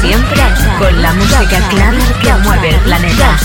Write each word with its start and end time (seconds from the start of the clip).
Siempre 0.00 0.42
con 0.78 1.02
la 1.02 1.12
música 1.14 1.68
clara 1.68 1.98
que 2.20 2.34
mueve 2.44 2.70
el 2.70 2.80
planeta. 2.80 3.36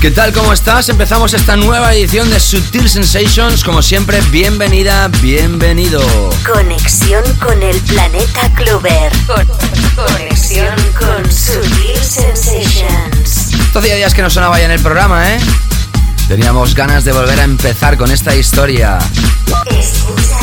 ¿Qué 0.00 0.12
tal? 0.12 0.32
¿Cómo 0.32 0.52
estás? 0.52 0.88
Empezamos 0.90 1.34
esta 1.34 1.56
nueva 1.56 1.92
edición 1.92 2.30
de 2.30 2.38
Sutil 2.38 2.88
Sensations. 2.88 3.64
Como 3.64 3.82
siempre, 3.82 4.20
bienvenida, 4.30 5.08
bienvenido. 5.20 6.00
Conexión 6.46 7.24
con 7.40 7.60
el 7.62 7.80
planeta 7.80 8.52
Clover. 8.54 9.10
Conexión 10.06 10.76
con 10.98 11.30
Sutil 11.30 11.96
Sensations. 11.96 13.50
Hacía 13.74 13.96
días 13.96 14.14
que 14.14 14.22
no 14.22 14.30
sonaba 14.30 14.58
ya 14.58 14.66
en 14.66 14.70
el 14.72 14.80
programa, 14.80 15.34
¿eh? 15.34 15.38
Teníamos 16.28 16.74
ganas 16.74 17.04
de 17.04 17.12
volver 17.12 17.40
a 17.40 17.44
empezar 17.44 17.96
con 17.96 18.10
esta 18.10 18.34
historia. 18.36 18.98
Escuchas 19.66 20.37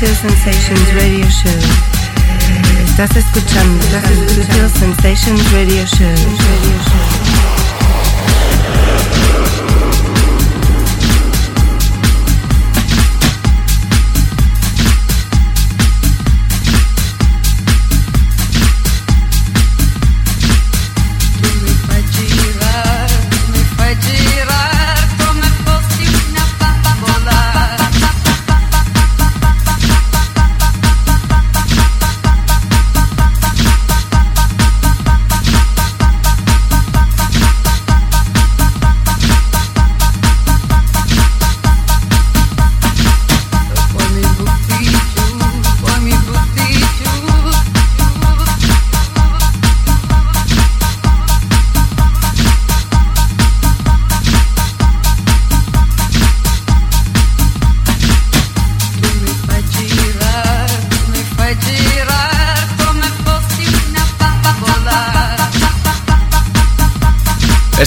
Sutil 0.00 0.16
Sensations 0.16 0.94
Radio 0.94 1.28
Show. 1.28 1.52
Estás 2.86 3.14
escuchando 3.16 3.84
Sutil 3.92 4.70
Sensations 4.70 5.52
Radio 5.52 5.84
Show. 5.86 7.59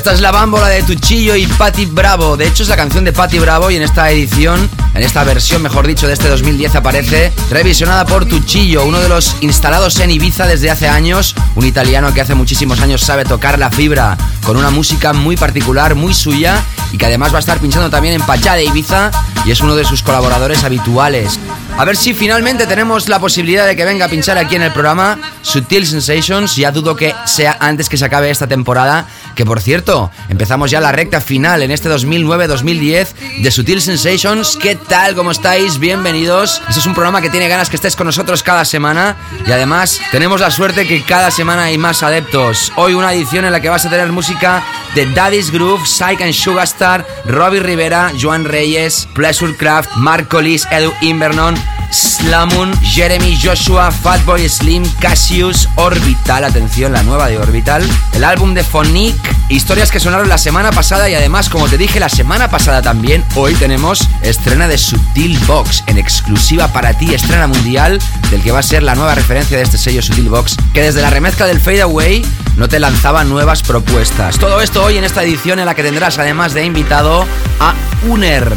Esta 0.03 0.15
es 0.15 0.19
la 0.19 0.33
bámbola 0.33 0.67
de 0.67 0.83
Tuchillo 0.83 1.33
y 1.37 1.47
Patti 1.47 1.85
Bravo. 1.85 2.35
De 2.35 2.45
hecho, 2.45 2.63
es 2.63 2.67
la 2.67 2.75
canción 2.75 3.05
de 3.05 3.13
Patti 3.13 3.39
Bravo 3.39 3.71
y 3.71 3.77
en 3.77 3.83
esta 3.83 4.11
edición, 4.11 4.69
en 4.93 5.01
esta 5.01 5.23
versión, 5.23 5.61
mejor 5.61 5.87
dicho, 5.87 6.07
de 6.07 6.13
este 6.13 6.27
2010 6.27 6.75
aparece 6.75 7.31
revisionada 7.49 8.05
por 8.05 8.25
Tuchillo, 8.25 8.83
uno 8.83 8.99
de 8.99 9.07
los 9.07 9.37
instalados 9.39 9.97
en 10.01 10.11
Ibiza 10.11 10.45
desde 10.45 10.69
hace 10.69 10.89
años, 10.89 11.35
un 11.55 11.65
italiano 11.65 12.13
que 12.13 12.19
hace 12.19 12.35
muchísimos 12.35 12.81
años 12.81 12.99
sabe 12.99 13.23
tocar 13.23 13.57
la 13.57 13.71
fibra 13.71 14.17
con 14.45 14.57
una 14.57 14.71
música 14.71 15.13
muy 15.13 15.37
particular, 15.37 15.95
muy 15.95 16.13
suya 16.13 16.61
y 16.91 16.97
que 16.97 17.05
además 17.05 17.31
va 17.31 17.37
a 17.37 17.39
estar 17.39 17.59
pinchando 17.59 17.89
también 17.89 18.15
en 18.15 18.21
Pachá 18.23 18.55
de 18.55 18.65
Ibiza 18.65 19.09
y 19.45 19.51
es 19.51 19.61
uno 19.61 19.73
de 19.73 19.85
sus 19.85 20.03
colaboradores 20.03 20.65
habituales. 20.65 21.39
A 21.75 21.85
ver 21.85 21.97
si 21.97 22.13
finalmente 22.13 22.67
tenemos 22.67 23.09
la 23.09 23.19
posibilidad 23.19 23.65
de 23.65 23.75
que 23.75 23.83
venga 23.83 24.05
a 24.05 24.07
pinchar 24.07 24.37
aquí 24.37 24.55
en 24.55 24.61
el 24.61 24.71
programa 24.71 25.17
Sutil 25.41 25.87
Sensations. 25.87 26.55
Ya 26.55 26.71
dudo 26.71 26.95
que 26.95 27.15
sea 27.25 27.57
antes 27.59 27.89
que 27.89 27.97
se 27.97 28.05
acabe 28.05 28.29
esta 28.29 28.45
temporada. 28.45 29.07
Que 29.35 29.45
por 29.45 29.61
cierto, 29.61 30.11
empezamos 30.29 30.69
ya 30.69 30.79
la 30.79 30.91
recta 30.91 31.19
final 31.19 31.63
en 31.63 31.71
este 31.71 31.89
2009-2010 31.89 33.41
de 33.41 33.51
Sutil 33.51 33.81
Sensations. 33.81 34.57
¿Qué 34.61 34.75
tal? 34.75 35.15
¿Cómo 35.15 35.31
estáis? 35.31 35.79
Bienvenidos. 35.79 36.61
Este 36.67 36.79
es 36.79 36.85
un 36.85 36.93
programa 36.93 37.19
que 37.19 37.31
tiene 37.31 37.47
ganas 37.47 37.69
que 37.69 37.75
estés 37.75 37.95
con 37.95 38.05
nosotros 38.05 38.43
cada 38.43 38.63
semana. 38.63 39.15
Y 39.47 39.51
además, 39.51 39.99
tenemos 40.11 40.39
la 40.39 40.51
suerte 40.51 40.87
que 40.87 41.03
cada 41.03 41.31
semana 41.31 41.63
hay 41.63 41.79
más 41.79 42.03
adeptos. 42.03 42.71
Hoy 42.75 42.93
una 42.93 43.11
edición 43.11 43.45
en 43.45 43.51
la 43.51 43.59
que 43.59 43.69
vas 43.69 43.85
a 43.85 43.89
tener 43.89 44.11
música 44.11 44.63
de 44.93 45.07
Daddy's 45.07 45.51
Groove, 45.51 45.87
Psych 45.87 46.21
and 46.21 46.33
Sugarstar, 46.33 47.05
Robbie 47.25 47.59
Rivera, 47.59 48.11
Joan 48.19 48.45
Reyes, 48.45 49.07
Pleasure 49.15 49.55
Craft, 49.55 49.95
Mark 49.95 50.27
Collis, 50.27 50.67
Edu 50.69 50.93
Invernon, 51.01 51.55
Slamun, 51.93 52.73
Jeremy 52.81 53.39
Joshua, 53.39 53.91
Fatboy 53.91 54.49
Slim, 54.49 54.83
Cassius, 54.99 55.69
Orbital, 55.75 56.43
atención, 56.43 56.91
la 56.91 57.03
nueva 57.03 57.27
de 57.27 57.37
Orbital, 57.37 57.83
el 58.13 58.23
álbum 58.23 58.53
de 58.55 58.63
Phonic, 58.63 59.15
Historias 59.49 59.91
que 59.91 59.99
sonaron 59.99 60.29
la 60.29 60.39
semana 60.39 60.71
pasada 60.71 61.07
y 61.09 61.13
además, 61.13 61.49
como 61.49 61.67
te 61.67 61.77
dije 61.77 61.99
la 61.99 62.09
semana 62.09 62.49
pasada 62.49 62.81
también, 62.81 63.23
hoy 63.35 63.53
tenemos 63.53 64.07
estrena 64.23 64.67
de 64.67 64.79
Sutil 64.79 65.37
Box 65.45 65.83
en 65.85 65.99
exclusiva 65.99 66.69
para 66.69 66.97
ti, 66.97 67.13
estrena 67.13 67.45
mundial 67.45 67.99
del 68.31 68.41
que 68.41 68.51
va 68.51 68.59
a 68.59 68.63
ser 68.63 68.81
la 68.81 68.95
nueva 68.95 69.13
referencia 69.13 69.57
de 69.57 69.63
este 69.63 69.77
sello 69.77 70.01
Sutil 70.01 70.29
Box, 70.29 70.57
que 70.73 70.81
desde 70.81 71.01
la 71.01 71.11
remezcla 71.11 71.45
del 71.45 71.59
Fade 71.59 71.83
Away 71.83 72.25
no 72.57 72.67
te 72.67 72.79
lanzaba 72.79 73.23
nuevas 73.23 73.61
propuestas. 73.61 74.39
Todo 74.39 74.61
esto 74.61 74.83
hoy 74.83 74.97
en 74.97 75.03
esta 75.03 75.23
edición 75.23 75.59
en 75.59 75.67
la 75.67 75.75
que 75.75 75.83
tendrás 75.83 76.17
además 76.17 76.53
de 76.53 76.65
invitado 76.65 77.27
a 77.59 77.75
Uner 78.07 78.51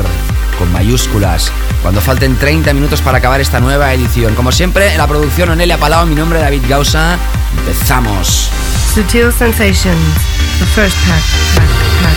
con 0.58 0.72
mayúsculas. 0.72 1.52
Cuando 1.82 2.00
falten 2.00 2.36
30 2.36 2.72
minutos 2.74 3.00
para 3.00 3.18
acabar 3.18 3.40
esta 3.40 3.60
nueva 3.60 3.92
edición. 3.92 4.34
Como 4.34 4.52
siempre, 4.52 4.92
en 4.92 4.98
la 4.98 5.06
producción 5.06 5.50
Onelia 5.50 5.78
Palau, 5.78 6.06
mi 6.06 6.14
nombre 6.14 6.38
es 6.38 6.44
David 6.44 6.62
Gausa. 6.68 7.18
Empezamos. 7.58 8.50
Sutil 8.94 9.32
Sensations, 9.32 10.14
the 10.58 10.66
first 10.74 10.96
pack. 11.06 12.15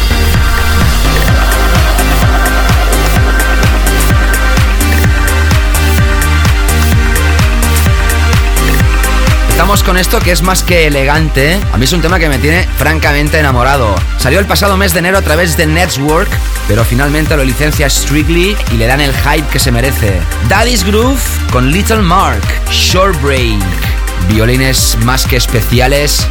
Estamos 9.70 9.84
con 9.86 9.98
esto 9.98 10.20
que 10.20 10.32
es 10.32 10.42
más 10.42 10.64
que 10.64 10.88
elegante. 10.88 11.60
A 11.72 11.78
mí 11.78 11.86
es 11.86 11.94
un 11.94 12.02
tema 12.02 12.18
que 12.18 12.28
me 12.28 12.40
tiene 12.40 12.68
francamente 12.80 13.38
enamorado. 13.38 13.94
Salió 14.18 14.40
el 14.40 14.48
pasado 14.48 14.78
mes 14.78 14.94
de 14.94 15.00
enero 15.00 15.20
a 15.20 15.22
través 15.22 15.58
de 15.58 15.68
Network, 15.68 16.28
pero 16.68 16.84
finalmente 16.84 17.38
lo 17.38 17.44
licencia 17.44 17.88
Strictly 17.88 18.58
y 18.72 18.78
le 18.78 18.88
dan 18.88 19.00
el 19.00 19.14
hype 19.14 19.48
que 19.50 19.60
se 19.60 19.72
merece. 19.72 20.22
Daddy's 20.48 20.84
Groove 20.84 21.22
con 21.52 21.72
Little 21.72 22.02
Mark, 22.02 22.42
Short 22.72 23.22
Break. 23.22 23.62
Violines 24.28 24.98
más 25.06 25.28
que 25.28 25.36
especiales 25.36 26.26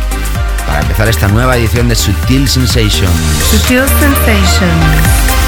para 0.67 0.81
empezar 0.81 1.09
esta 1.09 1.29
nueva 1.29 1.57
edición 1.57 1.89
de 1.89 1.95
Sutil 1.95 2.49
Sensations. 2.49 3.13
Sutil 3.53 3.85
Sensations. 4.01 5.48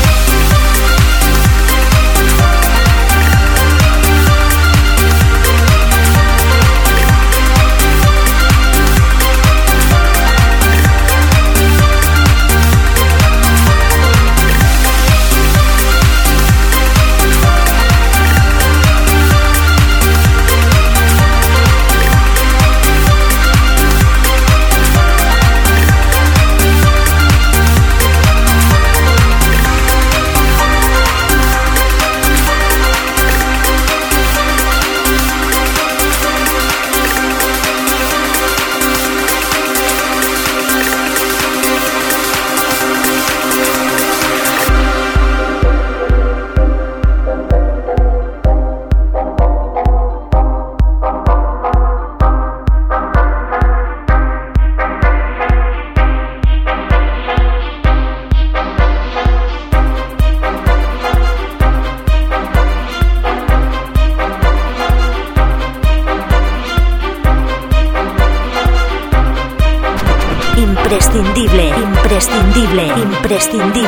imprescindible. 73.53 73.80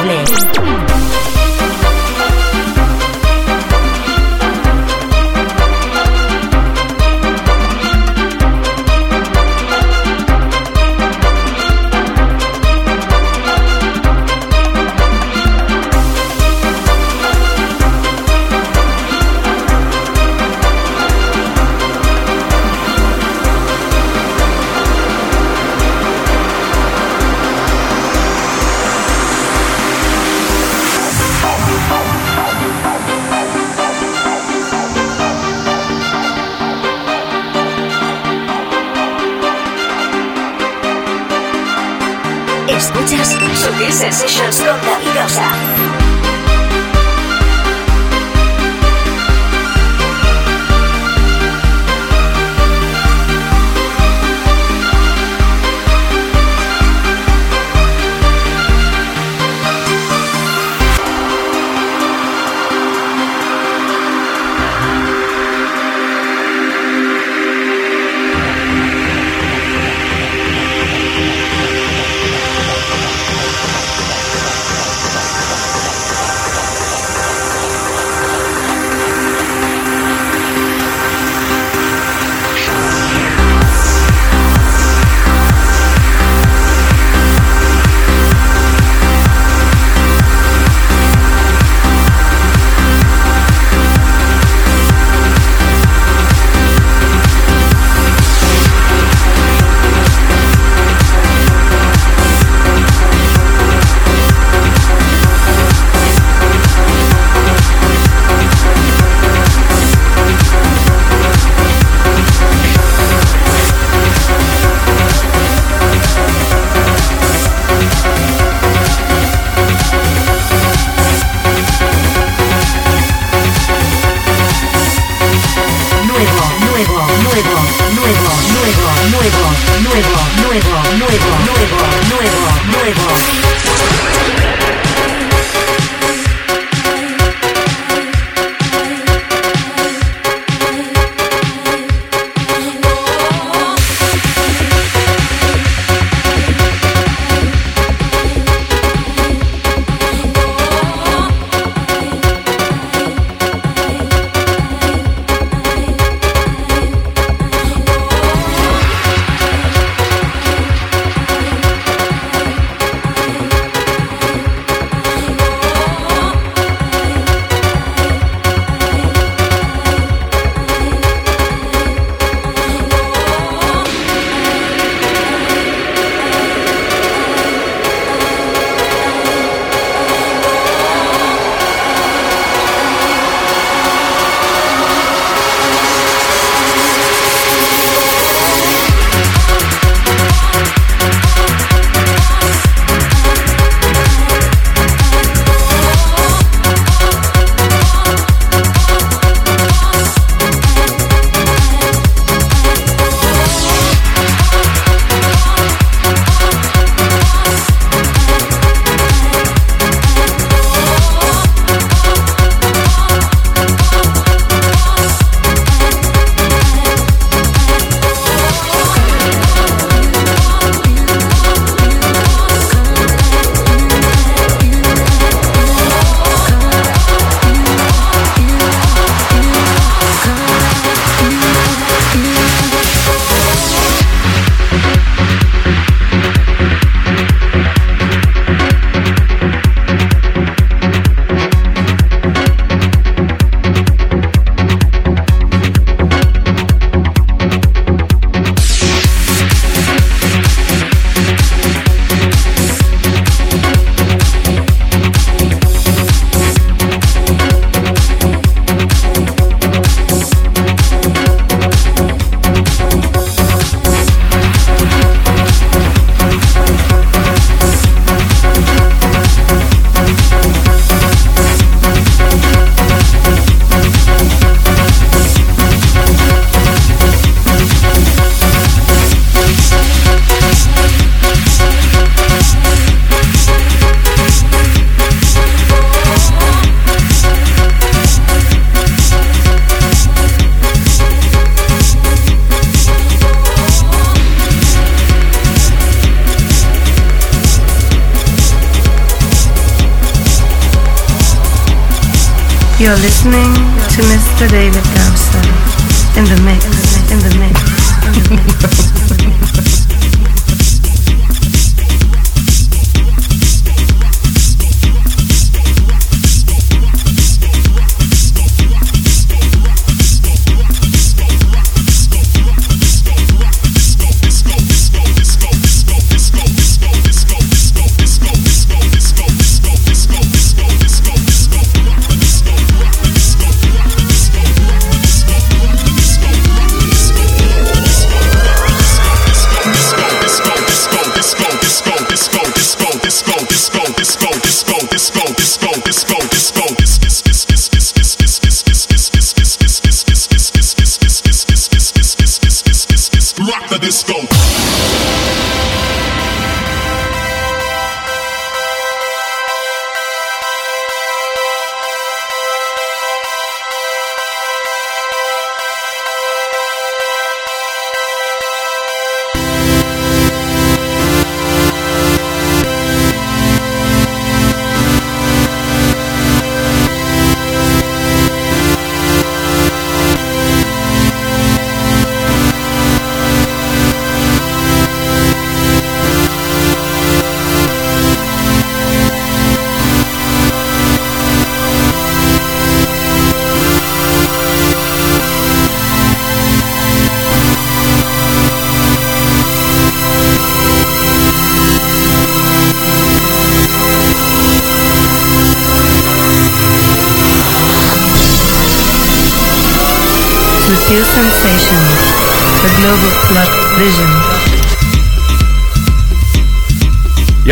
Sutil 353.43 354.52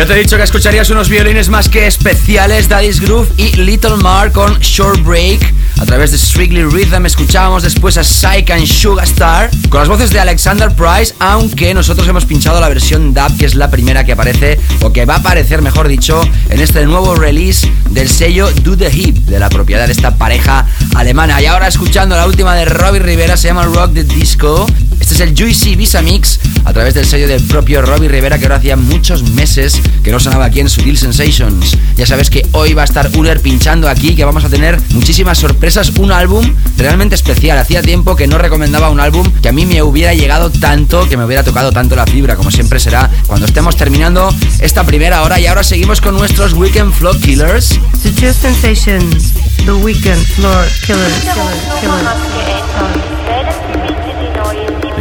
Yo 0.01 0.07
te 0.07 0.13
he 0.13 0.17
dicho 0.17 0.35
que 0.35 0.41
escucharías 0.41 0.89
unos 0.89 1.09
violines 1.09 1.49
más 1.49 1.69
que 1.69 1.85
especiales, 1.85 2.67
Daddy's 2.67 2.99
Groove 2.99 3.31
y 3.37 3.55
Little 3.57 3.97
Mar 3.97 4.31
con 4.31 4.57
Short 4.57 4.99
Break. 5.03 5.53
A 5.79 5.85
través 5.85 6.09
de 6.09 6.17
Strictly 6.17 6.63
Rhythm 6.63 7.05
escuchábamos 7.05 7.61
después 7.61 7.97
a 7.97 8.03
Psych 8.03 8.49
and 8.49 8.65
Sugar 8.65 9.05
Star 9.05 9.51
con 9.69 9.79
las 9.79 9.89
voces 9.89 10.09
de 10.09 10.19
Alexander 10.19 10.73
Price, 10.73 11.13
aunque 11.19 11.75
nosotros 11.75 12.07
hemos 12.07 12.25
pinchado 12.25 12.59
la 12.59 12.67
versión 12.67 13.13
DAB, 13.13 13.37
que 13.37 13.45
es 13.45 13.53
la 13.53 13.69
primera 13.69 14.03
que 14.03 14.13
aparece, 14.13 14.59
o 14.81 14.91
que 14.91 15.05
va 15.05 15.15
a 15.15 15.17
aparecer, 15.17 15.61
mejor 15.61 15.87
dicho, 15.87 16.19
en 16.49 16.59
este 16.59 16.83
nuevo 16.87 17.13
release 17.13 17.71
del 17.91 18.09
sello 18.09 18.49
Do 18.63 18.75
The 18.75 18.89
Hip, 18.91 19.17
de 19.27 19.37
la 19.37 19.49
propiedad 19.49 19.85
de 19.85 19.93
esta 19.93 20.15
pareja 20.15 20.65
alemana. 20.95 21.39
Y 21.43 21.45
ahora 21.45 21.67
escuchando 21.67 22.15
la 22.15 22.25
última 22.25 22.55
de 22.55 22.65
Robbie 22.65 23.01
Rivera, 23.01 23.37
se 23.37 23.49
llama 23.49 23.65
Rock 23.65 23.93
the 23.93 24.03
Disco. 24.03 24.65
Este 25.11 25.25
es 25.25 25.29
el 25.29 25.37
Juicy 25.37 25.75
Visa 25.75 26.01
Mix 26.01 26.39
a 26.63 26.71
través 26.71 26.93
del 26.93 27.05
sello 27.05 27.27
del 27.27 27.43
propio 27.43 27.81
Robbie 27.81 28.07
Rivera, 28.07 28.39
que 28.39 28.45
ahora 28.45 28.55
hacía 28.55 28.77
muchos 28.77 29.23
meses 29.31 29.81
que 30.05 30.09
no 30.09 30.21
sonaba 30.21 30.45
aquí 30.45 30.61
en 30.61 30.69
Sutil 30.69 30.97
Sensations. 30.97 31.77
Ya 31.97 32.05
sabes 32.05 32.29
que 32.29 32.47
hoy 32.53 32.73
va 32.73 32.83
a 32.83 32.85
estar 32.85 33.09
Uner 33.17 33.41
pinchando 33.41 33.89
aquí, 33.89 34.15
que 34.15 34.23
vamos 34.23 34.45
a 34.45 34.49
tener 34.49 34.79
muchísimas 34.91 35.37
sorpresas. 35.37 35.89
Un 35.97 36.13
álbum 36.13 36.55
realmente 36.77 37.15
especial. 37.15 37.57
Hacía 37.57 37.81
tiempo 37.81 38.15
que 38.15 38.25
no 38.25 38.37
recomendaba 38.37 38.89
un 38.89 39.01
álbum 39.01 39.29
que 39.41 39.49
a 39.49 39.51
mí 39.51 39.65
me 39.65 39.83
hubiera 39.83 40.13
llegado 40.13 40.49
tanto, 40.49 41.09
que 41.09 41.17
me 41.17 41.25
hubiera 41.25 41.43
tocado 41.43 41.73
tanto 41.73 41.97
la 41.97 42.05
fibra, 42.05 42.37
como 42.37 42.49
siempre 42.49 42.79
será 42.79 43.09
cuando 43.27 43.47
estemos 43.47 43.75
terminando 43.75 44.33
esta 44.61 44.85
primera 44.85 45.23
hora. 45.23 45.41
Y 45.41 45.45
ahora 45.45 45.65
seguimos 45.65 45.99
con 45.99 46.15
nuestros 46.15 46.53
Weekend 46.53 46.93
Flow 46.93 47.19
Killers. 47.19 47.77
Sutil 48.01 48.33
Sensations, 48.33 49.33
the 49.65 49.73
Weekend 49.73 50.25
Floor 50.25 50.65
Killers. 50.85 51.19
killers, 51.19 51.81
killers. 51.81 53.20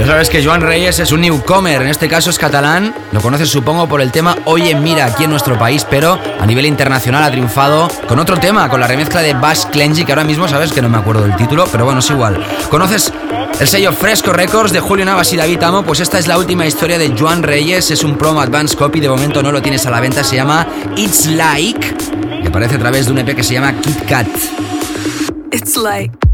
Ya 0.01 0.07
sabes 0.07 0.31
que 0.31 0.43
Joan 0.43 0.63
Reyes 0.63 0.99
es 0.99 1.13
un 1.13 1.21
newcomer, 1.21 1.83
en 1.83 1.89
este 1.89 2.09
caso 2.09 2.31
es 2.31 2.39
catalán, 2.39 2.95
lo 3.13 3.21
conoces 3.21 3.51
supongo 3.51 3.87
por 3.87 4.01
el 4.01 4.11
tema 4.11 4.35
Oye 4.47 4.75
Mira 4.75 5.05
aquí 5.05 5.25
en 5.25 5.31
nuestro 5.31 5.59
país, 5.59 5.87
pero 5.91 6.19
a 6.41 6.47
nivel 6.47 6.65
internacional 6.65 7.23
ha 7.23 7.31
triunfado 7.31 7.87
con 8.09 8.19
otro 8.19 8.39
tema, 8.39 8.71
con 8.71 8.81
la 8.81 8.87
remezcla 8.87 9.21
de 9.21 9.35
Bass 9.35 9.69
Clengy, 9.71 10.07
que 10.07 10.13
ahora 10.13 10.25
mismo 10.25 10.49
sabes 10.49 10.73
que 10.73 10.81
no 10.81 10.89
me 10.89 10.97
acuerdo 10.97 11.25
del 11.25 11.37
título, 11.37 11.69
pero 11.71 11.85
bueno, 11.85 12.01
es 12.01 12.09
igual. 12.09 12.43
¿Conoces 12.71 13.13
el 13.61 13.69
sello 13.69 13.93
Fresco 13.93 14.33
Records 14.33 14.73
de 14.73 14.81
Julio 14.81 15.05
Navas 15.05 15.35
y 15.35 15.37
David 15.37 15.63
Amo? 15.65 15.83
Pues 15.83 16.01
esta 16.01 16.19
es 16.19 16.27
la 16.27 16.39
última 16.39 16.65
historia 16.65 16.97
de 16.97 17.15
Joan 17.15 17.43
Reyes, 17.43 17.91
es 17.91 18.03
un 18.03 18.17
promo 18.17 18.41
advance 18.41 18.79
copy, 18.79 19.01
de 19.01 19.09
momento 19.11 19.43
no 19.43 19.53
lo 19.53 19.61
tienes 19.61 19.85
a 19.85 19.91
la 19.91 20.01
venta, 20.01 20.25
se 20.25 20.35
llama 20.35 20.67
It's 20.97 21.27
Like, 21.27 21.95
y 22.43 22.47
aparece 22.47 22.77
a 22.77 22.79
través 22.79 23.05
de 23.05 23.13
un 23.13 23.19
EP 23.19 23.37
que 23.37 23.43
se 23.43 23.53
llama 23.53 23.75
Kit 23.75 24.07
Kat. 24.07 24.29
It's 25.53 25.77
like 25.77 26.30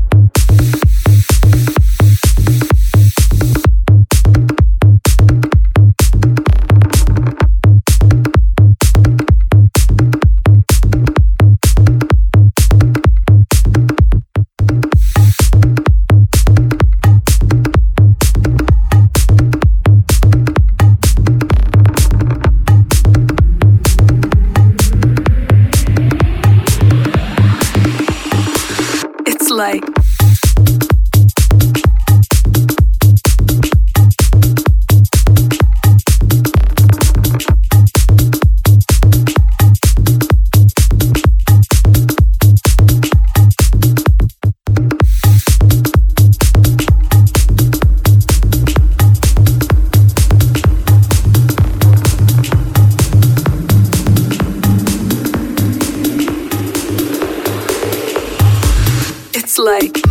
like 59.67 60.06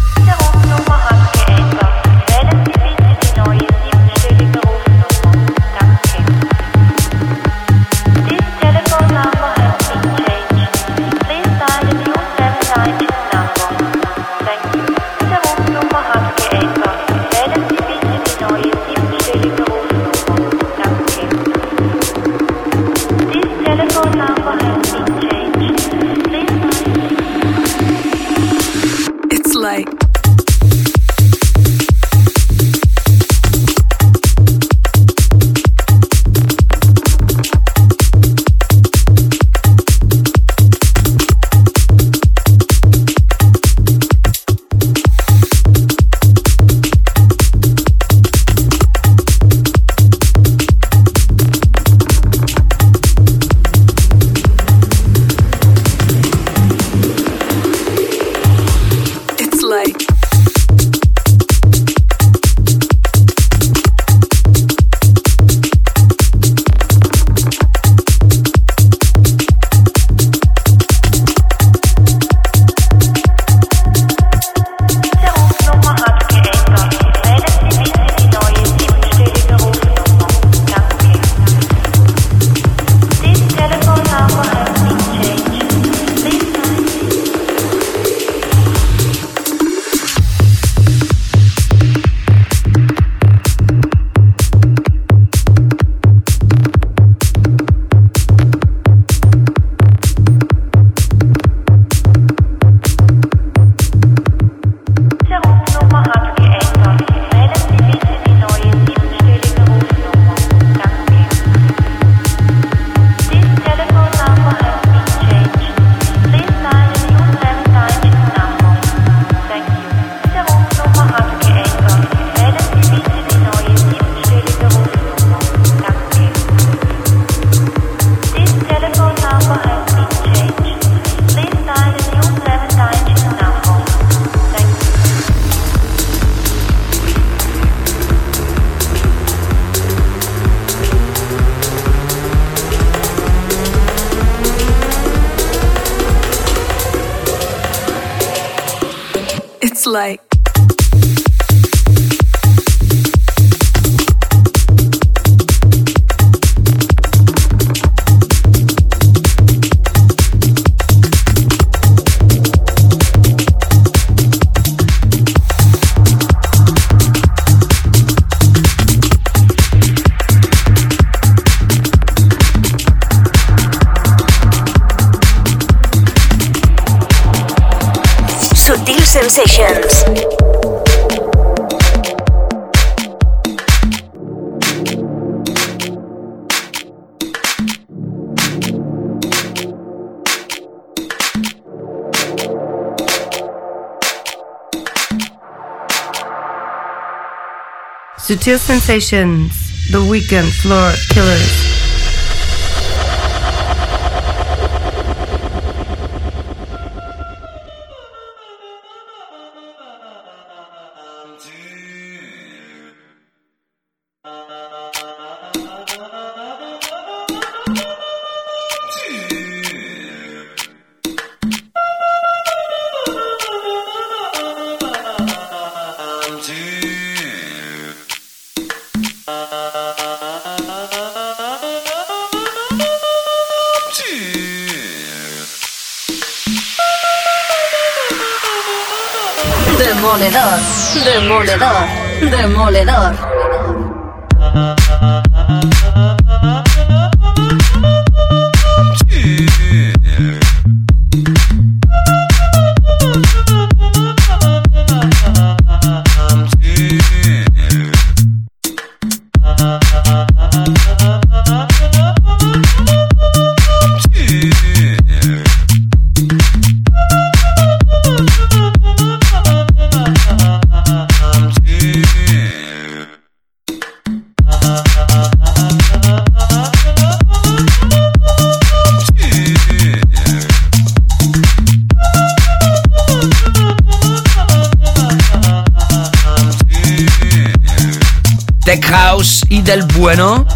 Sutil 198.25 198.57
Sensations, 198.57 199.53
The 199.91 200.03
Weekend 200.03 200.51
Floor 200.51 200.93
Killers. 201.13 201.64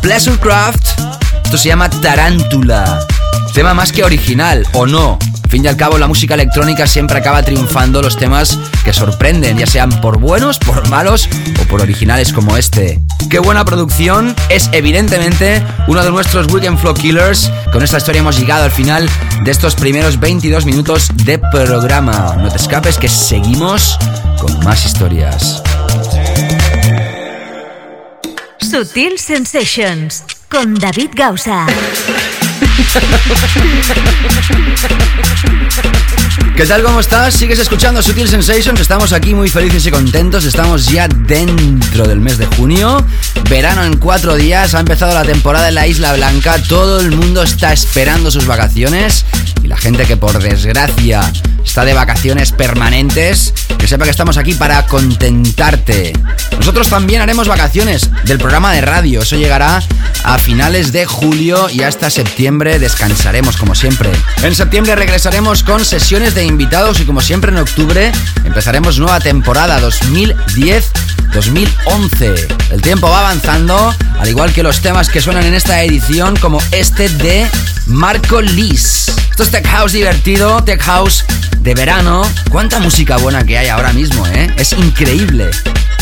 Pleasure 0.09 0.39
Craft. 0.39 1.01
Esto 1.45 1.55
se 1.55 1.67
llama 1.67 1.87
Tarántula. 1.87 3.05
Tema 3.53 3.75
más 3.75 3.91
que 3.91 4.03
original, 4.03 4.65
¿o 4.73 4.87
no? 4.87 5.19
Fin 5.49 5.63
y 5.63 5.67
al 5.67 5.77
cabo, 5.77 5.99
la 5.99 6.07
música 6.07 6.33
electrónica 6.33 6.87
siempre 6.87 7.19
acaba 7.19 7.43
triunfando 7.43 8.01
los 8.01 8.17
temas 8.17 8.57
que 8.83 8.91
sorprenden, 8.91 9.59
ya 9.59 9.67
sean 9.67 10.01
por 10.01 10.17
buenos, 10.17 10.57
por 10.57 10.89
malos 10.89 11.29
o 11.61 11.67
por 11.67 11.81
originales 11.81 12.33
como 12.33 12.57
este. 12.57 12.99
Qué 13.29 13.37
buena 13.37 13.65
producción, 13.65 14.35
es 14.49 14.71
evidentemente 14.71 15.63
uno 15.85 16.03
de 16.03 16.09
nuestros 16.09 16.51
Weekend 16.51 16.79
Flow 16.79 16.95
Killers. 16.95 17.51
Con 17.71 17.83
esta 17.83 17.99
historia 17.99 18.21
hemos 18.21 18.39
llegado 18.39 18.63
al 18.63 18.71
final 18.71 19.07
de 19.43 19.51
estos 19.51 19.75
primeros 19.75 20.19
22 20.19 20.65
minutos 20.65 21.09
de 21.23 21.37
programa. 21.37 22.35
No 22.35 22.49
te 22.49 22.57
escapes 22.57 22.97
que 22.97 23.09
seguimos 23.09 23.99
con 24.39 24.57
más 24.61 24.87
historias. 24.87 25.61
Sutil 28.79 29.19
Sensations 29.19 30.23
con 30.47 30.73
David 30.73 31.09
Gausa. 31.13 31.67
¿Qué 36.55 36.65
tal? 36.65 36.83
¿Cómo 36.83 37.01
estás? 37.01 37.33
¿Sigues 37.33 37.59
escuchando 37.59 38.01
Sutil 38.01 38.29
Sensations? 38.29 38.79
Estamos 38.79 39.11
aquí 39.11 39.33
muy 39.33 39.49
felices 39.49 39.85
y 39.85 39.91
contentos. 39.91 40.45
Estamos 40.45 40.85
ya 40.85 41.09
dentro 41.09 42.07
del 42.07 42.21
mes 42.21 42.37
de 42.37 42.45
junio. 42.45 43.05
Verano 43.49 43.83
en 43.83 43.97
cuatro 43.97 44.35
días. 44.35 44.73
Ha 44.75 44.79
empezado 44.79 45.13
la 45.13 45.25
temporada 45.25 45.67
en 45.67 45.75
la 45.75 45.85
Isla 45.85 46.13
Blanca. 46.13 46.61
Todo 46.63 47.01
el 47.01 47.11
mundo 47.11 47.43
está 47.43 47.73
esperando 47.73 48.31
sus 48.31 48.45
vacaciones. 48.45 49.25
La 49.69 49.77
gente 49.77 50.05
que 50.05 50.17
por 50.17 50.41
desgracia 50.41 51.31
está 51.63 51.85
de 51.85 51.93
vacaciones 51.93 52.51
permanentes, 52.51 53.53
que 53.77 53.87
sepa 53.87 54.05
que 54.05 54.09
estamos 54.09 54.37
aquí 54.37 54.55
para 54.55 54.87
contentarte. 54.87 56.11
Nosotros 56.57 56.89
también 56.89 57.21
haremos 57.21 57.47
vacaciones 57.47 58.09
del 58.23 58.39
programa 58.39 58.73
de 58.73 58.81
radio. 58.81 59.21
Eso 59.21 59.35
llegará 59.35 59.83
a 60.23 60.39
finales 60.39 60.91
de 60.91 61.05
julio 61.05 61.69
y 61.69 61.83
hasta 61.83 62.09
septiembre 62.09 62.79
descansaremos 62.79 63.57
como 63.57 63.75
siempre. 63.75 64.09
En 64.41 64.55
septiembre 64.55 64.95
regresaremos 64.95 65.61
con 65.61 65.85
sesiones 65.85 66.33
de 66.33 66.45
invitados 66.45 66.99
y 66.99 67.05
como 67.05 67.21
siempre 67.21 67.51
en 67.51 67.59
octubre 67.59 68.11
empezaremos 68.45 68.97
nueva 68.97 69.19
temporada 69.19 69.79
2010-2011. 69.81 72.71
El 72.71 72.81
tiempo 72.81 73.07
va 73.07 73.19
avanzando, 73.19 73.93
al 74.19 74.27
igual 74.27 74.51
que 74.51 74.63
los 74.63 74.81
temas 74.81 75.09
que 75.09 75.21
suenan 75.21 75.45
en 75.45 75.53
esta 75.53 75.83
edición 75.83 76.35
como 76.37 76.59
este 76.71 77.07
de 77.07 77.47
Marco 77.85 78.41
Lis. 78.41 79.11
Esto 79.39 79.55
es 79.55 79.63
Tech 79.63 79.71
House 79.71 79.93
divertido, 79.93 80.61
Tech 80.65 80.81
House 80.81 81.23
de 81.59 81.73
verano. 81.73 82.29
Cuánta 82.51 82.77
música 82.79 83.15
buena 83.15 83.45
que 83.45 83.57
hay 83.57 83.69
ahora 83.69 83.93
mismo, 83.93 84.27
¿eh? 84.27 84.53
Es 84.57 84.73
increíble. 84.73 85.49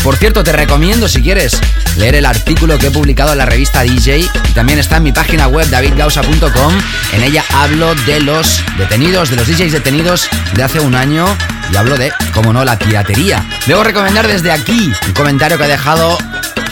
Por 0.02 0.16
cierto, 0.16 0.42
te 0.42 0.50
recomiendo 0.50 1.06
si 1.06 1.22
quieres 1.22 1.56
leer 1.98 2.16
el 2.16 2.26
artículo 2.26 2.78
que 2.78 2.88
he 2.88 2.90
publicado 2.90 3.30
en 3.30 3.38
la 3.38 3.46
revista 3.46 3.82
DJ 3.82 4.28
también 4.56 4.80
está 4.80 4.96
en 4.96 5.04
mi 5.04 5.12
página 5.12 5.46
web 5.46 5.70
davidgausa.com. 5.70 6.74
En 7.12 7.22
ella 7.22 7.44
hablo 7.54 7.94
de 7.94 8.18
los 8.18 8.60
detenidos, 8.76 9.30
de 9.30 9.36
los 9.36 9.46
DJs 9.46 9.70
detenidos 9.70 10.28
de 10.54 10.64
hace 10.64 10.80
un 10.80 10.96
año 10.96 11.24
y 11.72 11.76
hablo 11.76 11.96
de, 11.96 12.12
como 12.34 12.52
no, 12.52 12.64
la 12.64 12.76
piratería. 12.76 13.46
Debo 13.68 13.84
recomendar 13.84 14.26
desde 14.26 14.50
aquí 14.50 14.92
un 15.06 15.12
comentario 15.12 15.58
que 15.58 15.62
ha 15.62 15.68
dejado 15.68 16.18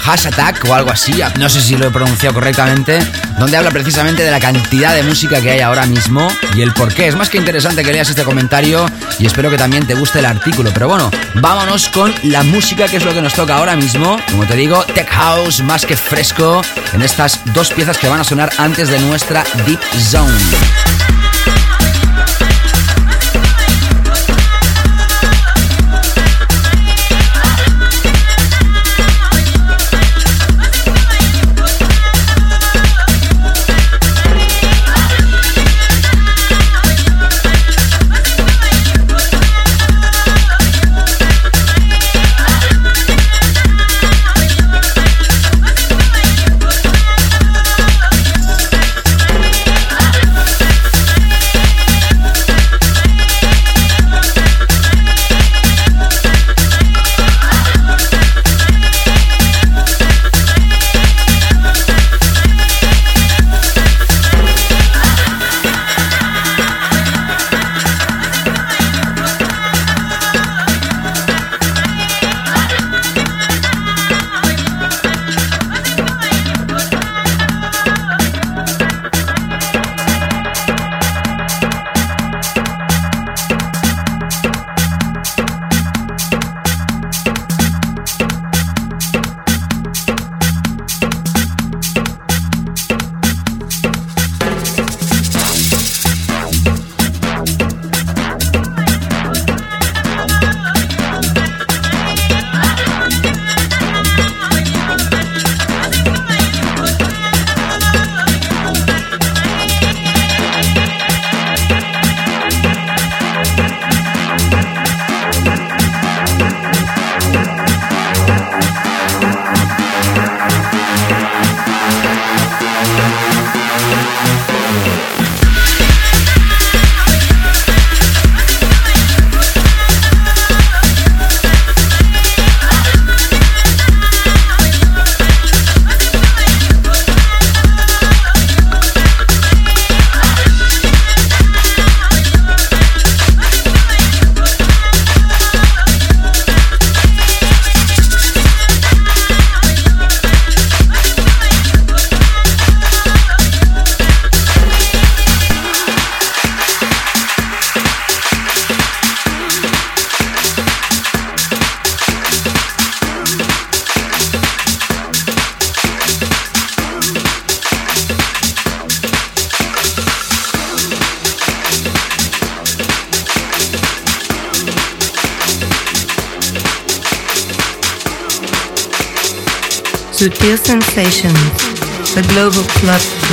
Hash 0.07 0.27
Attack 0.27 0.65
o 0.69 0.75
algo 0.75 0.91
así, 0.91 1.21
no 1.39 1.49
sé 1.49 1.61
si 1.61 1.77
lo 1.77 1.89
he 1.89 1.91
pronunciado 1.91 2.35
correctamente, 2.35 2.99
donde 3.39 3.57
habla 3.57 3.71
precisamente 3.71 4.23
de 4.23 4.31
la 4.31 4.39
cantidad 4.39 4.95
de 4.95 5.03
música 5.03 5.41
que 5.41 5.51
hay 5.51 5.61
ahora 5.61 5.85
mismo 5.87 6.29
y 6.55 6.63
el 6.63 6.73
por 6.73 6.95
qué. 6.95 7.09
Es 7.09 7.17
más 7.17 7.29
que 7.29 7.39
interesante 7.39 7.83
que 7.83 7.93
leas 7.93 8.09
este 8.09 8.23
comentario 8.23 8.87
y 9.19 9.27
espero 9.27 9.51
que 9.51 9.59
también 9.59 9.87
te 9.87 9.95
guste 9.95 10.21
el 10.21 10.27
artículo. 10.27 10.71
Pero 10.73 10.89
bueno, 10.89 11.11
vámonos 11.35 11.89
con 11.89 12.15
la 12.23 12.43
música 12.43 12.87
que 12.87 12.99
es 12.99 13.05
lo 13.05 13.13
que 13.13 13.23
nos 13.23 13.35
toca 13.35 13.57
ahora 13.57 13.75
mismo. 13.75 14.17
Como 14.31 14.47
te 14.47 14.55
digo, 14.55 14.85
Tech 14.95 15.09
House 15.09 15.63
más 15.63 15.85
que 15.85 15.97
fresco 15.97 16.63
en 16.93 17.03
estas 17.03 17.41
dos 17.53 17.73
piezas 17.73 17.99
que 17.99 18.09
van 18.09 18.21
a 18.21 18.25
sonar 18.25 18.51
antes 18.59 18.89
de 18.89 19.01
nuestra 19.01 19.45
Deep 19.67 19.81
Zone. 19.99 20.96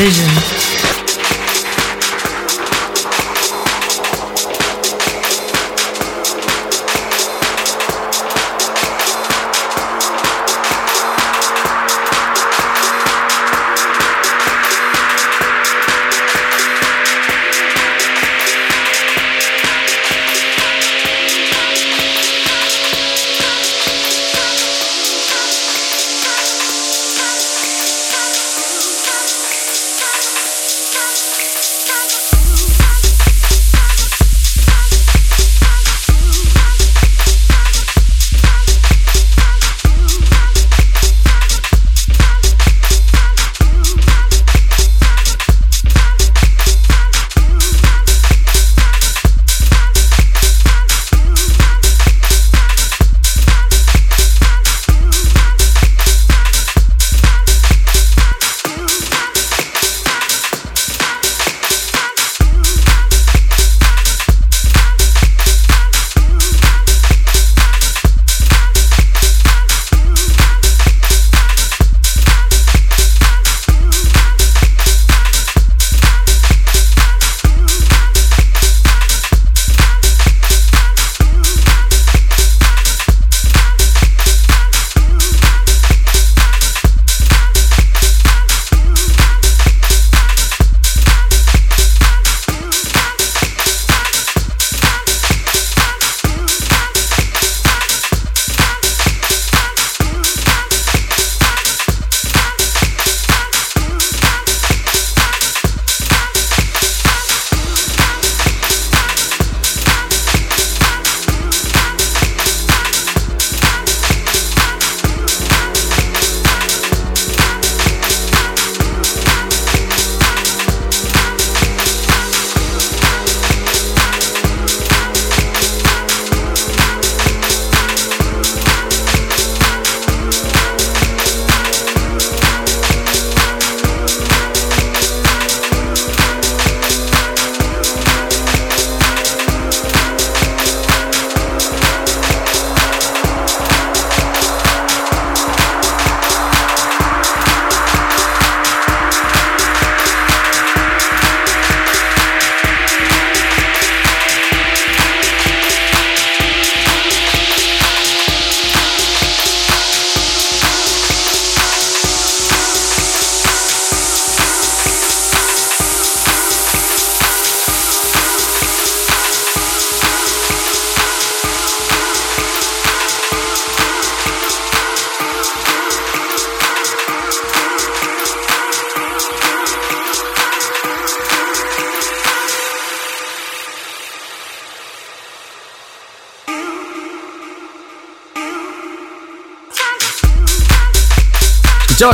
Vision. 0.04 0.33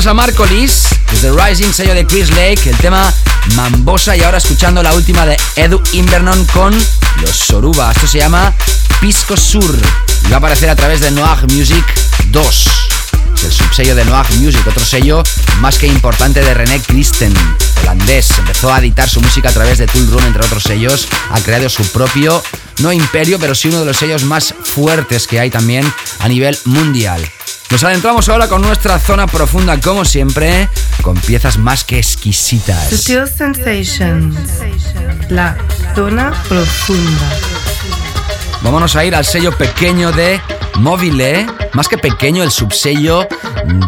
A 0.10 0.14
Marco 0.16 0.44
Liz 0.48 0.88
desde 1.12 1.32
Rising, 1.32 1.72
sello 1.72 1.94
de 1.94 2.08
Chris 2.08 2.30
Lake, 2.32 2.70
el 2.70 2.78
tema 2.78 3.14
Mambosa 3.56 4.18
y 4.18 4.24
ahora 4.24 4.40
escuchando 4.40 4.82
la 4.82 4.94
última 4.96 5.24
de 5.24 5.38
Edu 5.56 5.80
Invernon 5.92 6.46
con 6.46 6.74
los 7.22 7.30
Soruba. 7.30 7.92
Esto 7.92 8.08
se 8.08 8.18
llama 8.18 8.52
Pisco 9.00 9.38
Sur 9.38 9.78
y 10.26 10.30
va 10.30 10.38
a 10.38 10.40
aparecer 10.40 10.68
a 10.70 10.76
través 10.76 11.02
de 11.02 11.12
Noir 11.12 11.46
Music 11.52 11.86
2. 12.32 12.70
el 13.44 13.52
subsello 13.52 13.94
de 13.94 14.04
Noir 14.06 14.26
Music, 14.40 14.66
otro 14.66 14.84
sello 14.84 15.22
más 15.60 15.78
que 15.78 15.86
importante 15.86 16.42
de 16.42 16.56
René 16.56 16.82
Christen, 16.82 17.34
holandés. 17.82 18.32
Empezó 18.40 18.74
a 18.74 18.80
editar 18.80 19.08
su 19.08 19.22
música 19.22 19.50
a 19.50 19.54
través 19.54 19.78
de 19.78 19.86
Tool 19.86 20.08
Room, 20.08 20.26
entre 20.26 20.44
otros 20.44 20.64
sellos. 20.64 21.08
Ha 21.30 21.40
creado 21.42 21.70
su 21.70 21.84
propio, 21.92 22.44
no 22.80 22.92
imperio, 22.92 23.38
pero 23.38 23.54
sí 23.54 23.68
uno 23.68 23.82
de 23.82 23.86
los 23.86 23.98
sellos 23.98 24.24
más 24.24 24.56
fuertes 24.64 25.28
que 25.28 25.40
hay 25.40 25.52
también 25.52 25.92
a 26.20 26.28
nivel 26.28 26.58
mundial. 26.66 27.22
Nos 27.72 27.84
adentramos 27.84 28.28
ahora 28.30 28.48
con 28.48 28.64
nuestra 28.64 28.98
zona 28.98 29.28
profunda, 29.28 29.80
como 29.80 30.04
siempre, 30.04 30.68
con 31.04 31.16
piezas 31.16 31.60
más 31.60 31.84
que 31.84 31.98
exquisitas. 31.98 32.90
Sutil 32.90 33.28
Sensations, 33.28 34.36
la 35.30 35.56
zona 35.94 36.34
profunda. 36.48 37.30
Vámonos 38.64 38.96
a 38.96 39.06
ir 39.06 39.14
al 39.16 39.24
sello 39.24 39.56
pequeño 39.56 40.12
de 40.12 40.42
Mobile, 40.80 41.46
más 41.74 41.88
que 41.88 42.00
pequeño, 42.00 42.42
el 42.42 42.50
subsello 42.50 43.28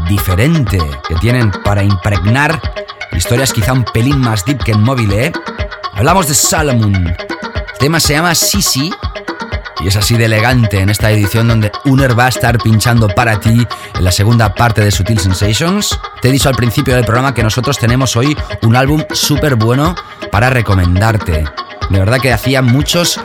diferente 0.07 0.77
que 1.07 1.15
tienen 1.15 1.51
para 1.63 1.81
impregnar 1.81 2.61
historias 3.13 3.51
quizá 3.51 3.73
un 3.73 3.83
pelín 3.83 4.19
más 4.19 4.45
deep 4.45 4.63
que 4.63 4.73
en 4.73 4.81
Mobile. 4.81 5.33
Hablamos 5.93 6.27
de 6.27 6.35
Salomon. 6.35 7.07
El 7.07 7.77
tema 7.79 7.99
se 7.99 8.13
llama 8.13 8.35
Sisi 8.35 8.91
y 9.83 9.87
es 9.87 9.95
así 9.95 10.15
de 10.15 10.25
elegante 10.25 10.79
en 10.79 10.89
esta 10.89 11.09
edición 11.11 11.47
donde 11.47 11.71
Uner 11.85 12.17
va 12.17 12.25
a 12.25 12.29
estar 12.29 12.57
pinchando 12.59 13.07
para 13.07 13.39
ti 13.39 13.65
en 13.95 14.03
la 14.03 14.11
segunda 14.11 14.53
parte 14.53 14.81
de 14.81 14.91
Sutil 14.91 15.19
Sensations. 15.19 15.97
Te 16.21 16.29
he 16.29 16.31
dicho 16.31 16.49
al 16.49 16.55
principio 16.55 16.95
del 16.95 17.05
programa 17.05 17.33
que 17.33 17.43
nosotros 17.43 17.77
tenemos 17.77 18.15
hoy 18.15 18.37
un 18.61 18.75
álbum 18.75 19.03
súper 19.11 19.55
bueno 19.55 19.95
para 20.31 20.49
recomendarte. 20.49 21.45
De 21.89 21.99
verdad 21.99 22.19
que 22.19 22.31
hacía 22.31 22.61
muchos 22.61 23.19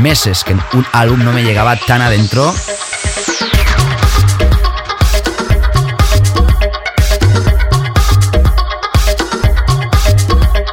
meses 0.00 0.44
que 0.44 0.52
un 0.52 0.86
álbum 0.92 1.24
no 1.24 1.32
me 1.32 1.42
llegaba 1.42 1.76
tan 1.76 2.02
adentro. 2.02 2.54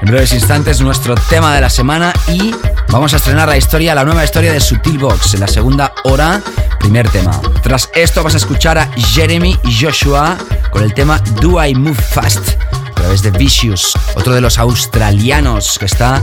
En 0.02 0.08
breves 0.08 0.34
instantes 0.34 0.82
nuestro 0.82 1.16
tema 1.16 1.56
de 1.56 1.62
la 1.62 1.70
semana 1.70 2.14
y 2.28 2.54
Vamos 2.92 3.14
a 3.14 3.18
estrenar 3.18 3.48
la 3.48 3.56
historia, 3.56 3.94
la 3.94 4.04
nueva 4.04 4.24
historia 4.24 4.52
de 4.52 4.60
Sutil 4.60 4.98
Box 4.98 5.36
en 5.36 5.42
la 5.42 5.48
segunda 5.48 5.94
hora, 6.06 6.42
primer 6.80 7.08
tema. 7.10 7.40
Tras 7.62 7.90
esto 7.94 8.24
vas 8.24 8.34
a 8.34 8.38
escuchar 8.38 8.80
a 8.80 8.90
Jeremy 8.98 9.58
Joshua 9.80 10.36
con 10.72 10.84
el 10.84 10.94
tema 10.96 11.20
Do 11.40 11.64
I 11.64 11.76
Move 11.76 11.94
Fast 11.94 12.56
a 12.72 12.92
través 12.96 13.22
de 13.22 13.30
Vicious, 13.30 13.94
otro 14.16 14.34
de 14.34 14.42
los 14.42 14.58
australianos 14.58 15.78
que 15.78 15.86
está 15.86 16.22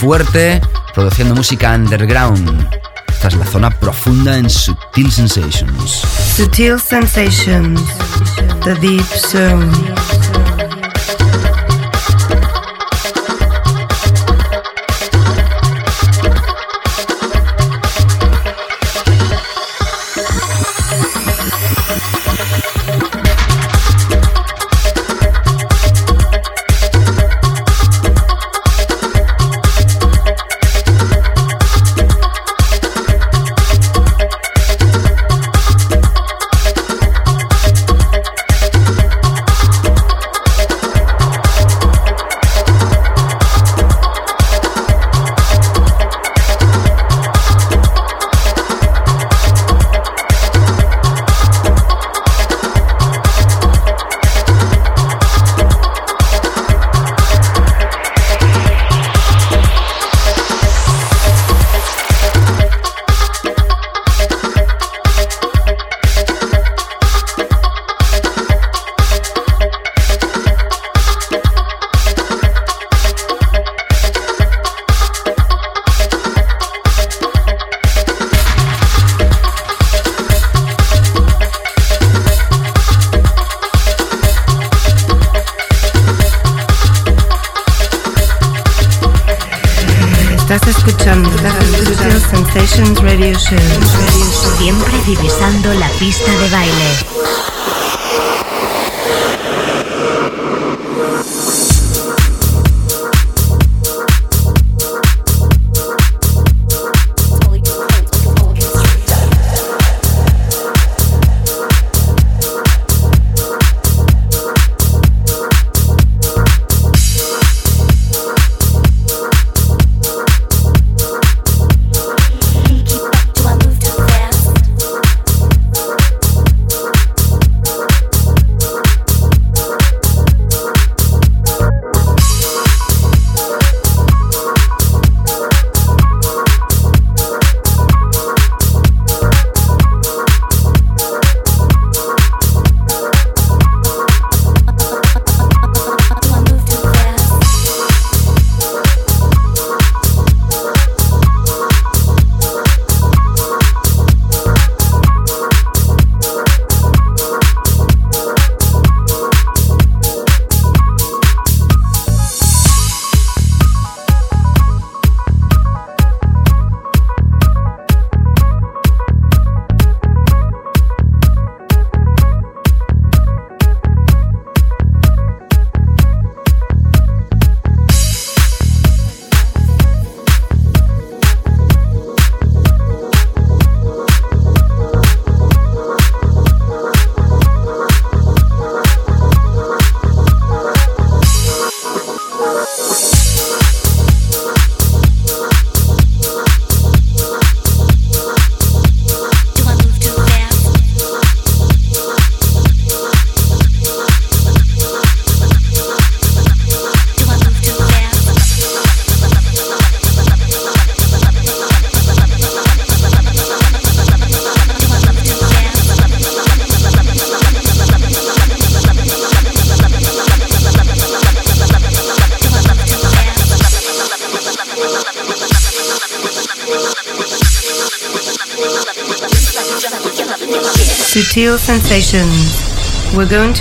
fuerte 0.00 0.60
produciendo 0.94 1.34
música 1.34 1.74
underground. 1.74 2.68
esta 3.08 3.28
es 3.28 3.34
la 3.34 3.46
zona 3.46 3.70
profunda 3.70 4.36
en 4.36 4.50
Sutil 4.50 5.10
Sensations. 5.10 6.02
Sutil 6.36 6.78
Sensations, 6.78 7.80
the 8.64 8.74
deep 8.80 9.06
zone. 9.06 9.70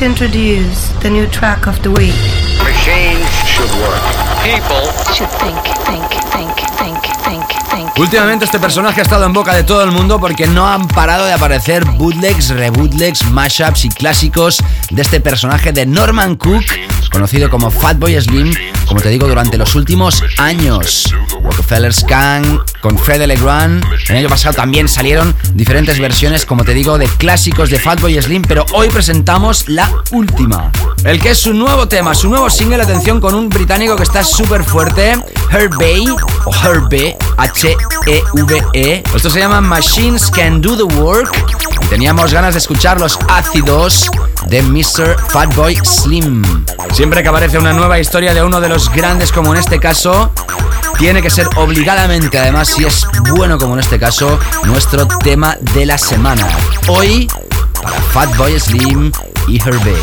To 0.01 0.05
introduce 0.05 0.89
the 1.01 1.09
new 1.09 1.27
track 1.27 1.67
of 1.67 1.79
the 1.83 1.89
week. 1.91 2.15
Machines 2.63 3.29
should 3.45 3.69
work. 3.81 4.01
People 4.41 4.89
Should 5.13 5.29
think, 5.37 5.61
think, 5.85 6.09
think, 6.31 6.55
think, 6.77 7.01
think, 7.23 7.47
think. 7.69 7.97
Últimamente 7.97 8.45
este 8.45 8.59
personaje 8.59 9.01
ha 9.01 9.03
estado 9.03 9.25
en 9.25 9.33
boca 9.33 9.53
de 9.55 9.63
todo 9.63 9.83
el 9.83 9.91
mundo 9.91 10.19
porque 10.19 10.47
no 10.47 10.67
han 10.67 10.87
parado 10.87 11.25
de 11.25 11.33
aparecer 11.33 11.85
bootlegs, 11.85 12.49
rebootlegs, 12.49 13.29
mashups 13.29 13.85
y 13.85 13.89
clásicos 13.89 14.63
de 14.89 15.01
este 15.03 15.19
personaje 15.19 15.71
de 15.71 15.85
Norman 15.85 16.35
Cook, 16.35 16.63
conocido 17.11 17.51
como 17.51 17.69
Fatboy 17.69 18.19
Slim, 18.19 18.53
como 18.87 19.01
te 19.01 19.09
digo, 19.09 19.27
durante 19.27 19.57
los 19.59 19.75
últimos 19.75 20.23
años. 20.39 21.13
Rockefeller 21.43 21.93
Scan, 21.93 22.61
con 22.81 22.97
Fede 22.97 23.27
Legrand. 23.27 23.83
El 24.09 24.17
año 24.17 24.29
pasado 24.29 24.55
también 24.55 24.89
salieron 24.89 25.35
diferentes 25.53 25.99
versiones, 25.99 26.45
como 26.45 26.65
te 26.65 26.73
digo, 26.73 26.97
de 26.97 27.07
clásicos 27.07 27.69
de 27.69 27.79
Fatboy 27.79 28.21
Slim, 28.21 28.41
pero 28.41 28.65
hoy 28.73 28.89
presentamos 28.89 29.69
la 29.69 29.89
última. 30.11 30.71
El 31.03 31.21
que 31.21 31.31
es 31.31 31.37
su 31.37 31.53
nuevo 31.53 31.87
tema, 31.87 32.13
su 32.13 32.29
nuevo 32.29 32.49
single, 32.49 32.83
atención, 32.83 33.21
con 33.21 33.35
un 33.35 33.49
británico 33.49 33.95
que 33.95 34.03
está 34.03 34.23
súper 34.23 34.63
fuerte, 34.63 35.13
Herbey, 35.51 36.05
o 36.45 36.53
Herbe, 36.63 37.17
H-E-V-E. 37.37 39.03
Esto 39.15 39.29
se 39.29 39.39
llama 39.39 39.61
Machines 39.61 40.29
Can 40.31 40.61
Do 40.61 40.75
The 40.75 40.95
Work. 40.95 41.31
Y 41.83 41.85
teníamos 41.87 42.33
ganas 42.33 42.53
de 42.53 42.59
escuchar 42.59 42.99
los 42.99 43.17
ácidos 43.27 44.09
de 44.47 44.61
Mr. 44.61 45.17
Fatboy 45.29 45.75
Slim. 45.83 46.65
Siempre 46.93 47.23
que 47.23 47.29
aparece 47.29 47.57
una 47.57 47.73
nueva 47.73 47.99
historia 47.99 48.33
de 48.33 48.43
uno 48.43 48.59
de 48.59 48.69
los 48.69 48.89
grandes, 48.91 49.31
como 49.31 49.53
en 49.53 49.59
este 49.59 49.79
caso, 49.79 50.31
tiene 51.01 51.23
que 51.23 51.31
ser 51.31 51.49
obligadamente, 51.55 52.37
además, 52.37 52.67
si 52.67 52.85
es 52.85 53.07
bueno 53.31 53.57
como 53.57 53.73
en 53.73 53.79
este 53.79 53.97
caso, 53.97 54.37
nuestro 54.65 55.07
tema 55.07 55.57
de 55.73 55.87
la 55.87 55.97
semana. 55.97 56.47
Hoy, 56.89 57.27
para 57.81 57.99
Fatboy 58.13 58.59
Slim 58.59 59.11
y 59.47 59.59
Herbe. 59.59 59.95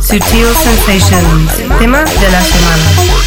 Sutil 0.00 0.46
Sensations. 0.54 1.50
Tema 1.80 2.04
de 2.04 2.30
la 2.30 2.42
semana. 2.42 3.25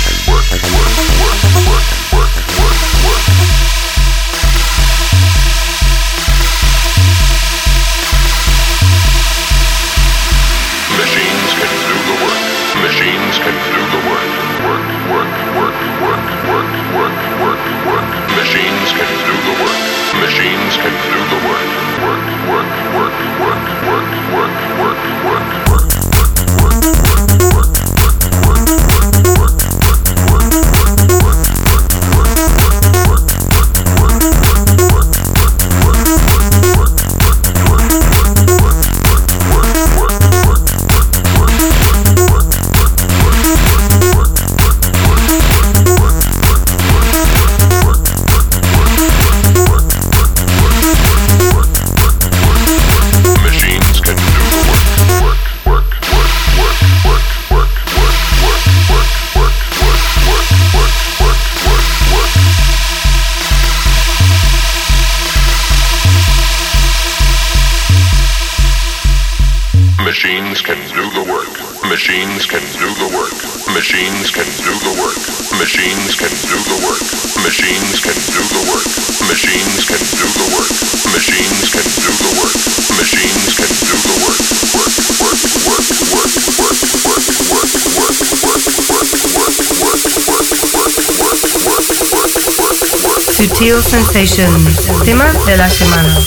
Sutil 94.20 94.36
Sensations, 94.36 95.05
tema 95.05 95.32
de 95.45 95.55
la 95.55 95.70
semana. 95.70 96.20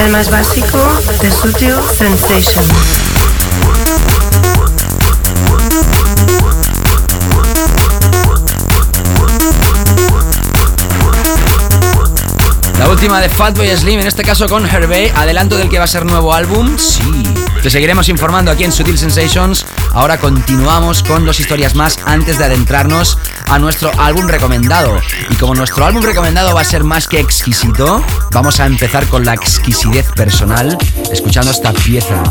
El 0.00 0.10
más 0.10 0.28
básico 0.28 0.78
de 1.22 1.30
Sutil 1.30 1.72
Sensations. 1.96 2.66
La 12.76 12.88
última 12.88 13.20
de 13.20 13.28
Fatboy 13.28 13.68
Slim, 13.76 14.00
en 14.00 14.08
este 14.08 14.24
caso 14.24 14.48
con 14.48 14.66
Hervey, 14.66 15.12
adelanto 15.14 15.56
del 15.56 15.68
que 15.68 15.78
va 15.78 15.84
a 15.84 15.88
ser 15.88 16.04
nuevo 16.06 16.34
álbum. 16.34 16.76
Sí. 16.76 17.22
Te 17.62 17.70
seguiremos 17.70 18.08
informando 18.08 18.50
aquí 18.50 18.64
en 18.64 18.72
Sutil 18.72 18.98
Sensations. 18.98 19.64
Ahora 19.92 20.18
continuamos 20.18 21.04
con 21.04 21.24
dos 21.24 21.38
historias 21.38 21.76
más 21.76 21.98
antes 22.04 22.38
de 22.38 22.46
adentrarnos 22.46 23.16
a 23.48 23.58
nuestro 23.58 23.90
álbum 23.98 24.26
recomendado. 24.26 25.00
Y 25.30 25.34
como 25.36 25.54
nuestro 25.54 25.84
álbum 25.84 26.02
recomendado 26.02 26.54
va 26.54 26.60
a 26.60 26.64
ser 26.64 26.84
más 26.84 27.08
que 27.08 27.20
exquisito, 27.20 28.02
vamos 28.32 28.60
a 28.60 28.66
empezar 28.66 29.06
con 29.06 29.24
la 29.24 29.34
exquisitez 29.34 30.06
personal, 30.12 30.76
escuchando 31.10 31.50
esta 31.50 31.72
pieza. 31.72 32.22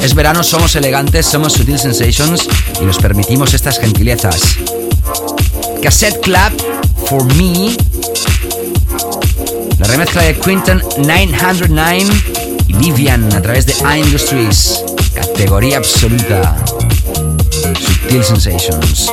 Es 0.00 0.14
verano, 0.14 0.44
somos 0.44 0.76
elegantes, 0.76 1.26
somos 1.26 1.52
Sutil 1.52 1.78
Sensations 1.78 2.48
y 2.80 2.84
nos 2.84 2.98
permitimos 2.98 3.52
estas 3.54 3.78
gentilezas. 3.78 4.40
Cassette 5.82 6.20
Club, 6.20 6.52
For 7.06 7.24
Me, 7.34 7.76
la 9.78 9.86
remezcla 9.86 10.22
de 10.22 10.38
Quinton 10.38 10.82
909 10.98 12.06
y 12.68 12.72
Vivian 12.74 13.32
a 13.32 13.42
través 13.42 13.66
de 13.66 13.74
iIndustries. 13.74 14.84
Categoría 15.14 15.78
absoluta. 15.78 16.56
Subtil 18.08 18.24
Sensations. 18.24 19.10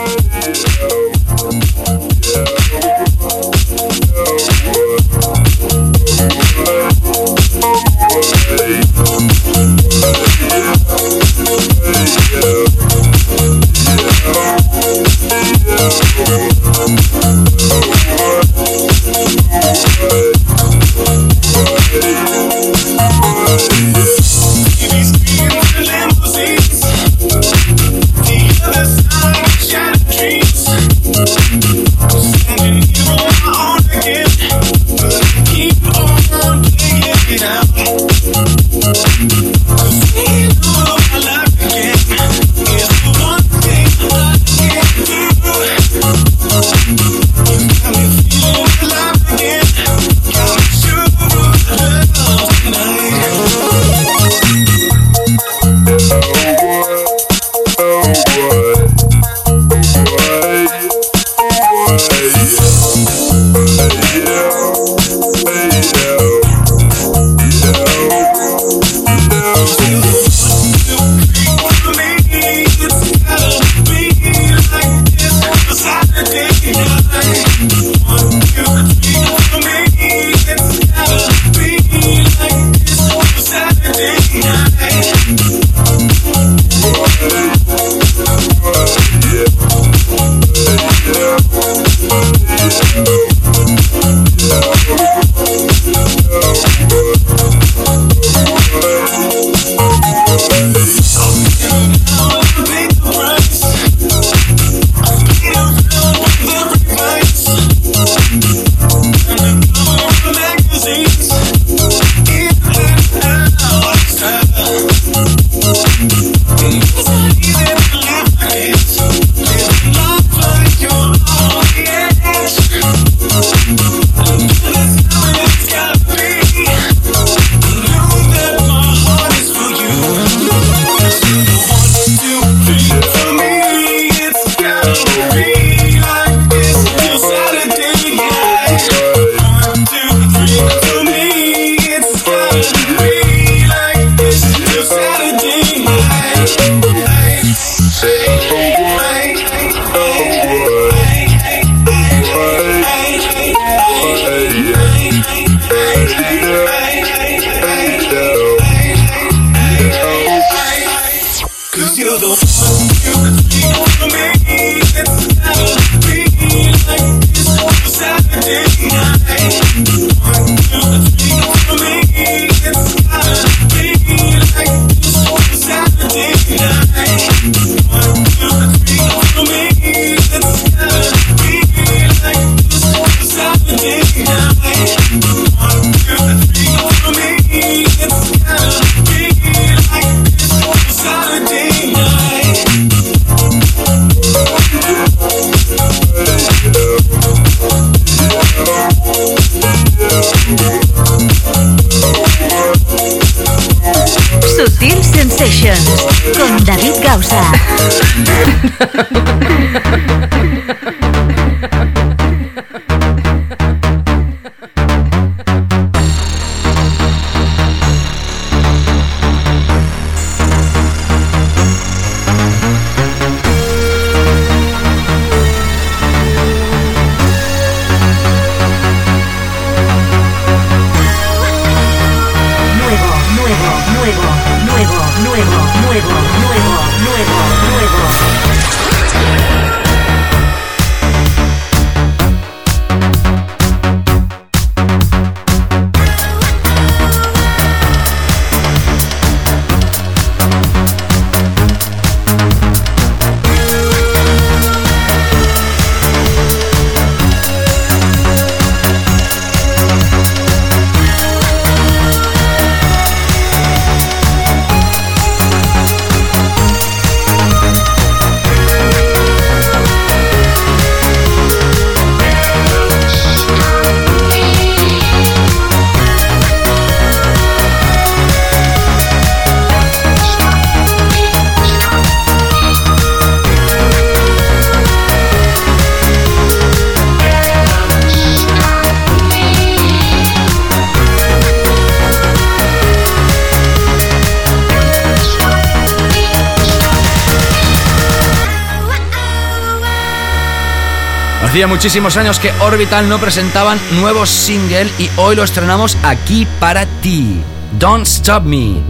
Hacía 301.56 301.68
muchísimos 301.68 302.18
años 302.18 302.38
que 302.38 302.52
Orbital 302.60 303.08
no 303.08 303.18
presentaban 303.18 303.80
nuevo 304.02 304.26
single 304.26 304.90
y 305.00 305.10
hoy 305.16 305.38
lo 305.38 305.44
estrenamos 305.46 305.98
aquí 306.04 306.46
para 306.60 306.86
ti. 307.00 307.40
Don't 307.80 308.06
Stop 308.06 308.44
Me. 308.44 308.82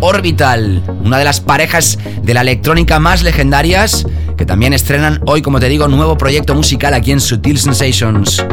Orbital, 0.00 0.82
una 1.02 1.16
de 1.16 1.24
las 1.24 1.40
parejas 1.40 1.96
de 2.22 2.34
la 2.34 2.42
electrónica 2.42 3.00
más 3.00 3.22
legendarias, 3.22 4.04
que 4.36 4.44
también 4.44 4.74
estrenan 4.74 5.22
hoy, 5.24 5.40
como 5.40 5.58
te 5.58 5.70
digo, 5.70 5.88
nuevo 5.88 6.18
proyecto 6.18 6.54
musical 6.54 6.92
aquí 6.92 7.12
en 7.12 7.20
Sutil 7.22 7.58
Sensations. 7.58 8.44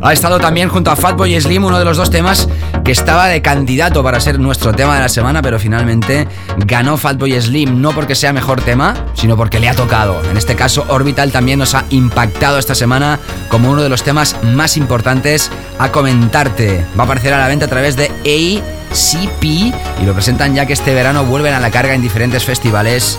Ha 0.00 0.14
estado 0.14 0.40
también 0.40 0.70
junto 0.70 0.90
a 0.90 0.96
Fatboy 0.96 1.38
Slim, 1.38 1.64
uno 1.64 1.78
de 1.78 1.84
los 1.84 1.98
dos 1.98 2.08
temas 2.08 2.48
que 2.84 2.92
estaba 2.92 3.26
de 3.28 3.40
candidato 3.40 4.02
para 4.02 4.20
ser 4.20 4.38
nuestro 4.38 4.74
tema 4.74 4.94
de 4.94 5.00
la 5.00 5.08
semana, 5.08 5.40
pero 5.40 5.58
finalmente 5.58 6.28
ganó 6.58 6.98
Fatboy 6.98 7.40
Slim, 7.40 7.80
no 7.80 7.92
porque 7.92 8.14
sea 8.14 8.32
mejor 8.34 8.60
tema, 8.60 8.94
sino 9.14 9.36
porque 9.36 9.58
le 9.58 9.70
ha 9.70 9.74
tocado. 9.74 10.22
En 10.30 10.36
este 10.36 10.54
caso, 10.54 10.84
Orbital 10.88 11.32
también 11.32 11.58
nos 11.58 11.74
ha 11.74 11.84
impactado 11.88 12.58
esta 12.58 12.74
semana 12.74 13.18
como 13.48 13.70
uno 13.70 13.82
de 13.82 13.88
los 13.88 14.02
temas 14.02 14.36
más 14.42 14.76
importantes 14.76 15.50
a 15.78 15.90
comentarte. 15.90 16.84
Va 16.98 17.04
a 17.04 17.06
aparecer 17.06 17.32
a 17.32 17.38
la 17.38 17.48
venta 17.48 17.64
a 17.64 17.68
través 17.68 17.96
de 17.96 18.04
ACP 18.06 19.44
y 19.44 20.04
lo 20.04 20.12
presentan 20.12 20.54
ya 20.54 20.66
que 20.66 20.74
este 20.74 20.94
verano 20.94 21.24
vuelven 21.24 21.54
a 21.54 21.60
la 21.60 21.70
carga 21.70 21.94
en 21.94 22.02
diferentes 22.02 22.44
festivales 22.44 23.18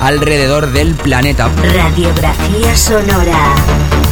alrededor 0.00 0.72
del 0.72 0.94
planeta. 0.94 1.48
Radiografía 1.62 2.76
sonora. 2.76 4.05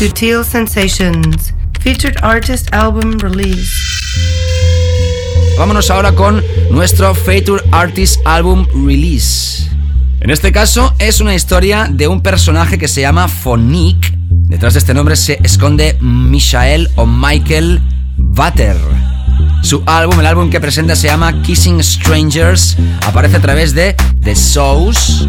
Sutil 0.00 0.42
Sensations. 0.46 1.52
Featured 1.82 2.16
artist 2.22 2.72
album 2.72 3.18
release. 3.18 3.70
Vámonos 5.58 5.90
ahora 5.90 6.12
con 6.12 6.42
nuestro 6.70 7.14
Feature 7.14 7.62
Artist 7.70 8.18
Album 8.24 8.66
Release. 8.86 9.68
En 10.20 10.30
este 10.30 10.52
caso 10.52 10.94
es 10.98 11.20
una 11.20 11.34
historia 11.34 11.86
de 11.90 12.08
un 12.08 12.22
personaje 12.22 12.78
que 12.78 12.88
se 12.88 13.02
llama 13.02 13.28
Phonique. 13.28 14.10
Detrás 14.30 14.72
de 14.72 14.78
este 14.78 14.94
nombre 14.94 15.16
se 15.16 15.38
esconde 15.42 15.98
Michael 16.00 16.88
o 16.96 17.04
Michael 17.04 17.82
Butter. 18.16 18.78
Su 19.62 19.82
álbum, 19.84 20.18
el 20.18 20.26
álbum 20.26 20.48
que 20.48 20.60
presenta 20.60 20.96
se 20.96 21.08
llama 21.08 21.42
Kissing 21.42 21.84
Strangers, 21.84 22.78
aparece 23.06 23.36
a 23.36 23.40
través 23.42 23.74
de 23.74 23.94
The 24.22 24.34
Souls 24.34 25.26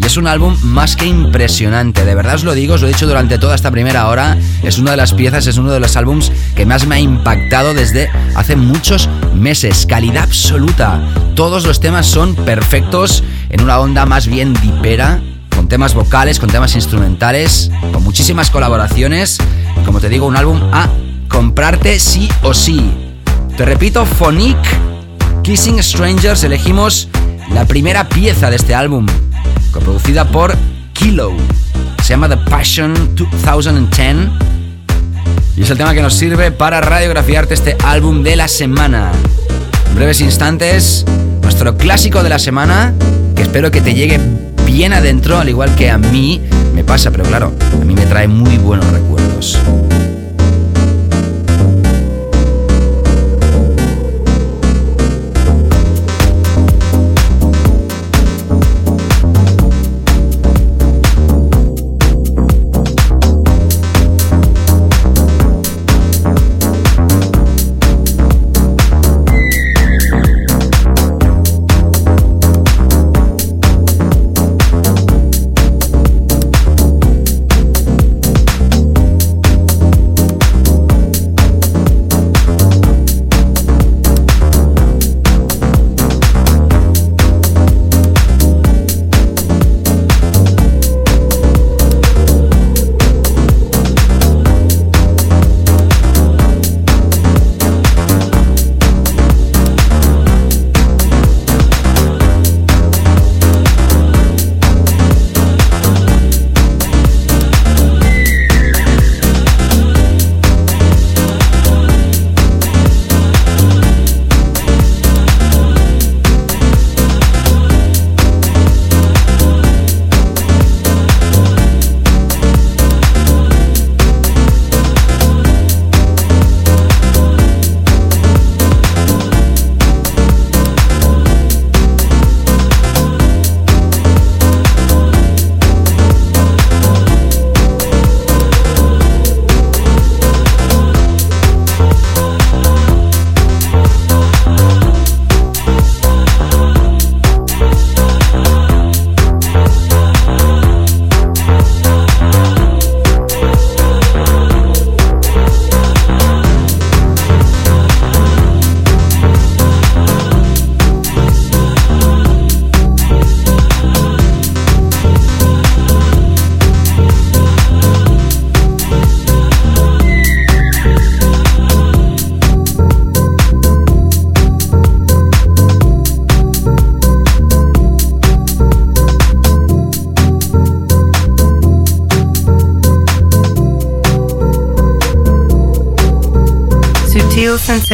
y 0.00 0.06
es 0.06 0.16
un 0.16 0.26
álbum 0.26 0.56
más 0.62 0.96
que 0.96 1.06
impresionante, 1.06 2.04
de 2.04 2.14
verdad 2.14 2.36
os 2.36 2.44
lo 2.44 2.54
digo, 2.54 2.74
os 2.74 2.80
lo 2.80 2.88
he 2.88 2.92
dicho 2.92 3.06
durante 3.06 3.38
toda 3.38 3.54
esta 3.54 3.70
primera 3.70 4.08
hora, 4.08 4.38
es 4.62 4.78
una 4.78 4.92
de 4.92 4.96
las 4.96 5.12
piezas, 5.12 5.46
es 5.46 5.58
uno 5.58 5.72
de 5.72 5.80
los 5.80 5.96
álbums 5.96 6.32
que 6.54 6.64
más 6.64 6.86
me 6.86 6.96
ha 6.96 7.00
impactado 7.00 7.74
desde 7.74 8.08
hace 8.34 8.56
muchos 8.56 9.08
meses, 9.34 9.86
calidad 9.86 10.24
absoluta, 10.24 11.02
todos 11.34 11.66
los 11.66 11.80
temas 11.80 12.06
son 12.06 12.34
perfectos 12.34 13.22
en 13.50 13.60
una 13.60 13.78
onda 13.78 14.06
más 14.06 14.26
bien 14.26 14.54
dipera, 14.54 15.20
con 15.54 15.68
temas 15.68 15.92
vocales, 15.92 16.40
con 16.40 16.48
temas 16.48 16.74
instrumentales, 16.74 17.70
con 17.92 18.02
muchísimas 18.02 18.50
colaboraciones, 18.50 19.38
como 19.84 20.00
te 20.00 20.08
digo, 20.08 20.26
un 20.26 20.36
álbum 20.36 20.60
a 20.72 20.88
comprarte 21.28 21.98
sí 21.98 22.30
o 22.42 22.54
sí. 22.54 22.90
Te 23.56 23.64
repito, 23.66 24.06
Phonique, 24.06 24.68
Kissing 25.42 25.82
Strangers, 25.82 26.44
elegimos 26.44 27.08
la 27.52 27.66
primera 27.66 28.08
pieza 28.08 28.48
de 28.48 28.56
este 28.56 28.74
álbum, 28.74 29.06
coproducida 29.72 30.26
por 30.26 30.56
Kilo. 30.92 31.32
Se 32.02 32.10
llama 32.10 32.28
The 32.28 32.38
Passion 32.38 32.94
2010 33.16 34.16
y 35.56 35.62
es 35.62 35.70
el 35.70 35.76
tema 35.76 35.92
que 35.92 36.02
nos 36.02 36.14
sirve 36.14 36.52
para 36.52 36.80
radiografiarte 36.80 37.54
este 37.54 37.76
álbum 37.84 38.22
de 38.22 38.36
la 38.36 38.48
semana. 38.48 39.12
En 39.88 39.94
breves 39.94 40.20
instantes, 40.20 41.04
nuestro 41.42 41.76
clásico 41.76 42.22
de 42.22 42.30
la 42.30 42.38
semana, 42.38 42.94
que 43.36 43.42
espero 43.42 43.70
que 43.70 43.80
te 43.80 43.92
llegue 43.94 44.18
bien 44.64 44.92
adentro, 44.92 45.38
al 45.38 45.48
igual 45.48 45.74
que 45.74 45.90
a 45.90 45.98
mí 45.98 46.40
me 46.74 46.84
pasa, 46.84 47.10
pero 47.10 47.24
claro, 47.24 47.52
a 47.80 47.84
mí 47.84 47.94
me 47.94 48.06
trae 48.06 48.28
muy 48.28 48.56
buenos 48.56 48.86
recuerdos. 48.86 49.58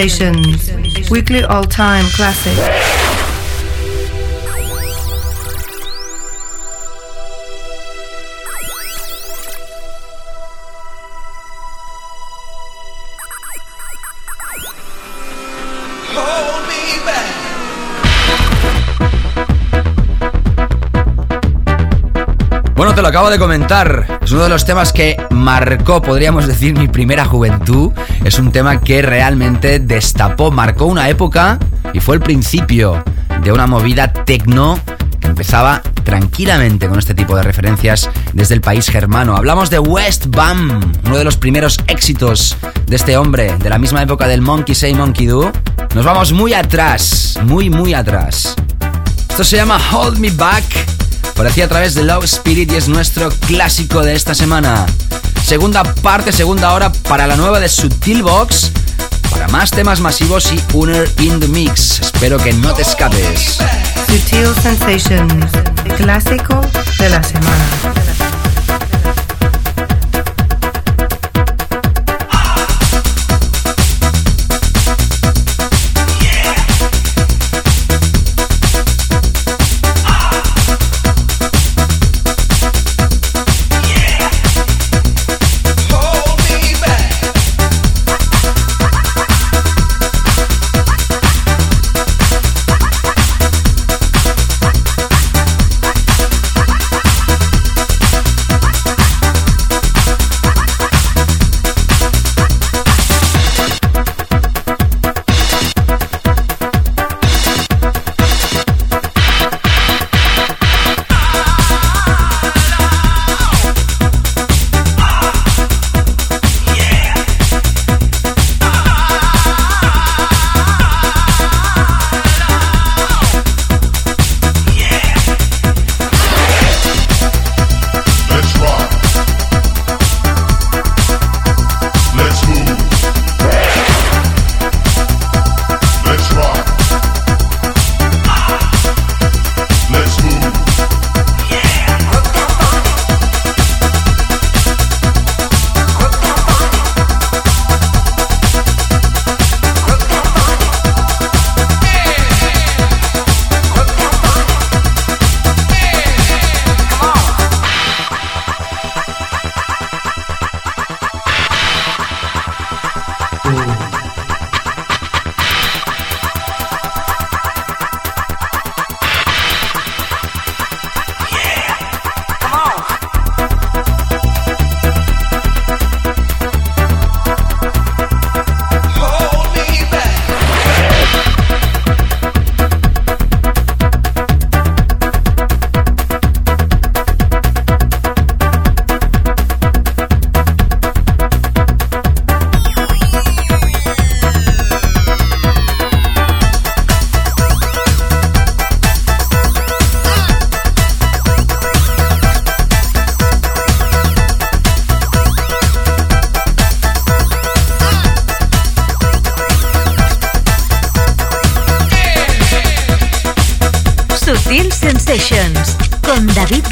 Sensations, 0.09 1.11
weekly 1.11 1.42
all-time 1.42 2.04
classic. 2.11 2.95
Acabo 23.16 23.30
de 23.30 23.38
comentar. 23.38 24.18
Es 24.20 24.30
uno 24.32 24.42
de 24.42 24.50
los 24.50 24.66
temas 24.66 24.92
que 24.92 25.16
marcó, 25.30 26.02
podríamos 26.02 26.46
decir, 26.46 26.78
mi 26.78 26.86
primera 26.86 27.24
juventud. 27.24 27.90
Es 28.26 28.38
un 28.38 28.52
tema 28.52 28.78
que 28.78 29.00
realmente 29.00 29.78
destapó, 29.78 30.50
marcó 30.50 30.84
una 30.84 31.08
época 31.08 31.58
y 31.94 32.00
fue 32.00 32.16
el 32.16 32.20
principio 32.20 33.02
de 33.42 33.52
una 33.52 33.66
movida 33.66 34.12
tecno 34.12 34.78
que 35.18 35.28
empezaba 35.28 35.80
tranquilamente 36.04 36.88
con 36.88 36.98
este 36.98 37.14
tipo 37.14 37.34
de 37.34 37.42
referencias 37.42 38.10
desde 38.34 38.54
el 38.54 38.60
país 38.60 38.86
germano. 38.86 39.34
Hablamos 39.34 39.70
de 39.70 39.78
West 39.78 40.26
Bam, 40.28 40.92
uno 41.06 41.16
de 41.16 41.24
los 41.24 41.38
primeros 41.38 41.78
éxitos 41.86 42.54
de 42.86 42.96
este 42.96 43.16
hombre, 43.16 43.56
de 43.56 43.70
la 43.70 43.78
misma 43.78 44.02
época 44.02 44.28
del 44.28 44.42
Monkey 44.42 44.74
Say 44.74 44.92
Monkey 44.92 45.24
Do. 45.24 45.52
Nos 45.94 46.04
vamos 46.04 46.34
muy 46.34 46.52
atrás, 46.52 47.38
muy, 47.44 47.70
muy 47.70 47.94
atrás. 47.94 48.54
Esto 49.30 49.42
se 49.42 49.56
llama 49.56 49.80
Hold 49.90 50.18
Me 50.18 50.28
Back. 50.32 51.05
Parecía 51.37 51.66
a 51.66 51.68
través 51.68 51.95
de 51.95 52.03
Love 52.03 52.24
Spirit 52.24 52.72
y 52.72 52.76
es 52.76 52.89
nuestro 52.89 53.28
clásico 53.47 54.03
de 54.03 54.14
esta 54.14 54.34
semana. 54.34 54.87
Segunda 55.45 55.84
parte, 55.84 56.32
segunda 56.32 56.72
hora 56.72 56.91
para 56.91 57.26
la 57.26 57.37
nueva 57.37 57.61
de 57.61 57.68
Sutil 57.68 58.22
Box. 58.22 58.72
Para 59.30 59.47
más 59.49 59.70
temas 59.70 60.01
masivos 60.01 60.51
y 60.53 60.61
Uner 60.72 61.09
in 61.18 61.39
the 61.39 61.49
Mix. 61.49 62.01
Espero 62.01 62.39
que 62.39 62.55
no 62.55 62.72
te 62.72 62.82
escapes. 62.82 63.59
Sutil 64.07 64.49
Sensations, 64.62 65.53
clásico 65.99 66.61
de 66.99 67.11
la 67.11 67.22
semana. 67.22 68.25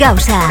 Con 0.04 0.16
David 0.16 0.38
Gausa. 0.38 0.48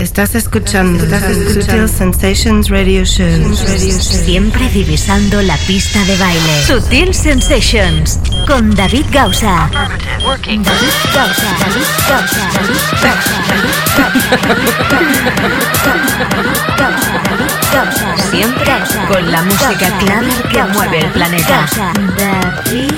Estás 0.00 0.34
escuchando 0.34 1.04
Sutil 1.52 1.88
Sensations 1.88 2.68
Radio 2.70 3.04
Show. 3.04 3.54
Siempre 3.54 4.68
divisando 4.70 5.42
la 5.42 5.56
pista 5.66 6.02
de 6.04 6.16
baile. 6.16 6.64
Sutil 6.66 7.14
Sensations 7.14 8.18
con 8.46 8.74
David 8.74 9.04
Gausa. 9.12 9.68
David 9.70 9.90
Gausa. 11.14 11.56
David 11.60 11.84
Gausa. 12.08 12.48
David 12.54 12.80
Gausa. 13.02 13.36
David 16.78 16.96
Gausa. 17.72 18.16
Siempre 18.30 18.72
con 19.08 19.30
la 19.30 19.42
música 19.42 19.98
clave 19.98 20.32
que 20.50 20.64
mueve 20.72 21.00
el 21.00 21.10
planeta. 21.12 21.66
David 22.16 22.92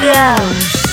Gausa. 0.00 0.83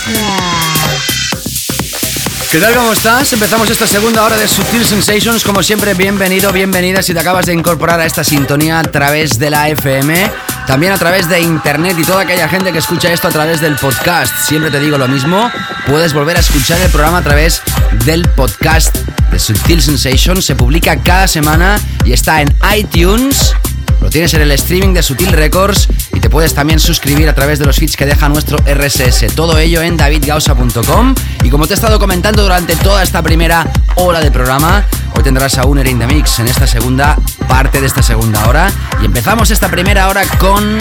¿Qué 2.51 2.59
tal? 2.59 2.75
¿Cómo 2.75 2.91
estás? 2.91 3.31
Empezamos 3.31 3.69
esta 3.69 3.87
segunda 3.87 4.23
hora 4.23 4.35
de 4.35 4.47
Sutil 4.47 4.83
Sensations. 4.83 5.43
Como 5.43 5.63
siempre, 5.63 5.93
bienvenido, 5.93 6.51
bienvenida 6.51 7.01
si 7.01 7.13
te 7.13 7.19
acabas 7.19 7.45
de 7.45 7.53
incorporar 7.53 7.99
a 7.99 8.05
esta 8.05 8.23
sintonía 8.23 8.79
a 8.79 8.83
través 8.83 9.39
de 9.39 9.49
la 9.49 9.69
FM, 9.69 10.29
también 10.67 10.91
a 10.91 10.97
través 10.97 11.29
de 11.29 11.39
internet 11.39 11.95
y 11.97 12.03
toda 12.03 12.21
aquella 12.23 12.49
gente 12.49 12.73
que 12.73 12.79
escucha 12.79 13.13
esto 13.13 13.29
a 13.29 13.31
través 13.31 13.61
del 13.61 13.75
podcast. 13.75 14.35
Siempre 14.37 14.69
te 14.69 14.79
digo 14.79 14.97
lo 14.97 15.07
mismo, 15.07 15.49
puedes 15.87 16.13
volver 16.13 16.35
a 16.35 16.41
escuchar 16.41 16.81
el 16.81 16.89
programa 16.89 17.19
a 17.19 17.23
través 17.23 17.61
del 18.05 18.27
podcast 18.29 18.95
de 19.31 19.39
Sutil 19.39 19.81
Sensations. 19.81 20.43
Se 20.43 20.55
publica 20.55 21.01
cada 21.01 21.27
semana 21.27 21.79
y 22.03 22.11
está 22.11 22.41
en 22.41 22.53
iTunes. 22.75 23.53
Lo 24.01 24.09
tienes 24.09 24.33
en 24.33 24.41
el 24.41 24.51
streaming 24.51 24.93
de 24.93 25.03
Sutil 25.03 25.31
Records 25.31 25.87
y 26.13 26.19
te 26.19 26.29
puedes 26.29 26.55
también 26.55 26.79
suscribir 26.79 27.29
a 27.29 27.35
través 27.35 27.59
de 27.59 27.65
los 27.65 27.77
feeds 27.77 27.95
que 27.95 28.07
deja 28.07 28.27
nuestro 28.29 28.57
RSS. 28.57 29.27
Todo 29.35 29.59
ello 29.59 29.83
en 29.83 29.95
davidgausa.com. 29.95 31.13
Y 31.43 31.49
como 31.49 31.67
te 31.67 31.73
he 31.73 31.75
estado 31.75 31.99
comentando 31.99 32.41
durante 32.41 32.75
toda 32.75 33.03
esta 33.03 33.21
primera 33.21 33.71
hora 33.95 34.19
de 34.19 34.31
programa, 34.31 34.85
hoy 35.21 35.25
tendrás 35.25 35.59
a 35.59 35.67
Uner 35.67 35.85
in 35.85 35.99
the 35.99 36.07
Mix 36.07 36.39
en 36.39 36.47
esta 36.47 36.65
segunda 36.65 37.15
parte 37.47 37.79
de 37.79 37.85
esta 37.85 38.01
segunda 38.01 38.47
hora. 38.47 38.71
Y 39.03 39.05
empezamos 39.05 39.51
esta 39.51 39.69
primera 39.69 40.07
hora 40.07 40.23
con 40.39 40.79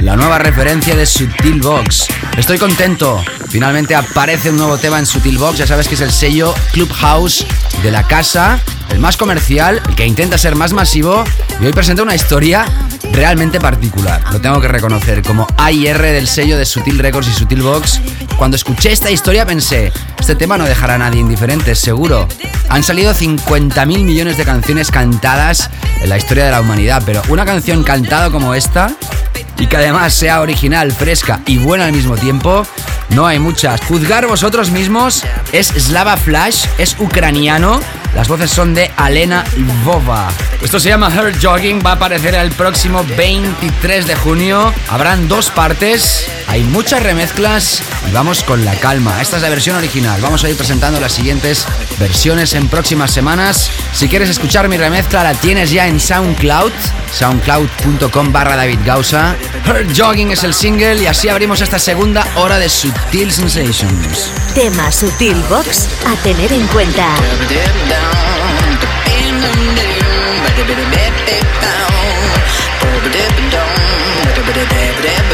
la 0.00 0.16
nueva 0.16 0.38
referencia 0.38 0.96
de 0.96 1.04
Sutil 1.04 1.60
Box. 1.60 2.06
Estoy 2.38 2.56
contento. 2.56 3.22
Finalmente 3.50 3.94
aparece 3.94 4.48
un 4.48 4.56
nuevo 4.56 4.78
tema 4.78 4.98
en 4.98 5.04
Sutil 5.04 5.36
Box. 5.36 5.58
Ya 5.58 5.66
sabes 5.66 5.88
que 5.88 5.94
es 5.94 6.00
el 6.00 6.10
sello 6.10 6.54
Clubhouse 6.72 7.44
de 7.82 7.90
la 7.90 8.06
casa, 8.06 8.58
el 8.88 8.98
más 8.98 9.18
comercial, 9.18 9.82
el 9.86 9.94
que 9.94 10.06
intenta 10.06 10.38
ser 10.38 10.56
más 10.56 10.72
masivo. 10.72 11.22
Y 11.60 11.66
hoy 11.66 11.72
presenta 11.72 12.02
una 12.02 12.14
historia 12.14 12.64
realmente 13.12 13.60
particular. 13.60 14.22
Lo 14.32 14.40
tengo 14.40 14.58
que 14.60 14.68
reconocer. 14.68 15.22
Como 15.22 15.46
AIR 15.58 16.00
del 16.00 16.28
sello 16.28 16.56
de 16.56 16.64
Sutil 16.64 16.98
Records 16.98 17.28
y 17.28 17.32
Sutil 17.32 17.60
Box. 17.62 18.00
Cuando 18.38 18.56
escuché 18.56 18.90
esta 18.90 19.10
historia 19.10 19.44
pensé, 19.44 19.92
este 20.18 20.34
tema 20.34 20.56
no 20.56 20.64
dejará 20.64 20.94
a 20.94 20.98
nadie 20.98 21.20
indiferente, 21.20 21.74
seguro. 21.74 22.26
Han 22.68 22.82
salido 22.82 23.12
50.000 23.86 24.04
millones 24.04 24.36
de 24.36 24.44
canciones 24.44 24.90
cantadas 24.90 25.68
en 26.02 26.08
la 26.08 26.16
historia 26.16 26.44
de 26.44 26.52
la 26.52 26.60
humanidad, 26.60 27.02
pero 27.04 27.20
una 27.28 27.44
canción 27.44 27.82
cantada 27.82 28.30
como 28.30 28.54
esta 28.54 28.92
y 29.58 29.66
que 29.66 29.76
además 29.76 30.14
sea 30.14 30.40
original, 30.40 30.92
fresca 30.92 31.40
y 31.46 31.58
buena 31.58 31.86
al 31.86 31.92
mismo 31.92 32.16
tiempo, 32.16 32.64
no 33.10 33.26
hay 33.26 33.38
muchas. 33.38 33.80
Juzgar 33.82 34.26
vosotros 34.26 34.70
mismos, 34.70 35.24
es 35.52 35.66
Slava 35.68 36.16
Flash, 36.16 36.66
es 36.78 36.96
ucraniano, 37.00 37.80
las 38.14 38.28
voces 38.28 38.50
son 38.50 38.74
de 38.74 38.90
Alena 38.96 39.44
Lvova. 39.56 40.28
Esto 40.60 40.78
se 40.78 40.90
llama 40.90 41.10
Her 41.12 41.34
Jogging, 41.40 41.82
va 41.84 41.90
a 41.90 41.94
aparecer 41.94 42.34
el 42.34 42.50
próximo 42.52 43.04
23 43.16 44.06
de 44.06 44.14
junio. 44.14 44.72
Habrán 44.88 45.28
dos 45.28 45.50
partes, 45.50 46.28
hay 46.46 46.62
muchas 46.62 47.02
remezclas 47.02 47.82
y 48.08 48.12
vamos 48.12 48.42
con 48.44 48.64
la 48.64 48.74
calma. 48.76 49.20
Esta 49.20 49.36
es 49.36 49.42
la 49.42 49.48
versión 49.48 49.76
original. 49.76 50.20
Vamos 50.20 50.44
a 50.44 50.50
ir 50.50 50.56
presentando 50.56 51.00
las 51.00 51.12
siguientes 51.12 51.66
versiones 51.98 52.54
en 52.54 52.68
próximas 52.68 53.10
semanas. 53.10 53.70
Si 53.92 54.08
quieres 54.08 54.28
escuchar 54.28 54.68
mi 54.68 54.76
remezcla, 54.76 55.22
la 55.24 55.34
tienes 55.34 55.70
ya 55.70 55.88
en 55.88 55.98
SoundCloud, 55.98 56.72
soundcloud.com 57.12 58.32
barra 58.32 58.56
David 58.56 58.80
Gausa. 58.84 59.34
Her 59.66 59.86
Jogging 59.96 60.30
es 60.32 60.44
el 60.44 60.54
single 60.54 61.02
y 61.02 61.06
así 61.06 61.28
abrimos 61.28 61.60
esta 61.60 61.78
segunda 61.78 62.26
hora 62.36 62.58
de 62.58 62.68
Sutil 62.68 63.32
Sensations. 63.32 64.30
Tema 64.54 64.92
Sutil 64.92 65.42
Box 65.48 65.88
a 66.06 66.14
tener 66.22 66.52
en 66.52 66.66
cuenta. 66.68 67.08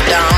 Sutil 0.08 0.37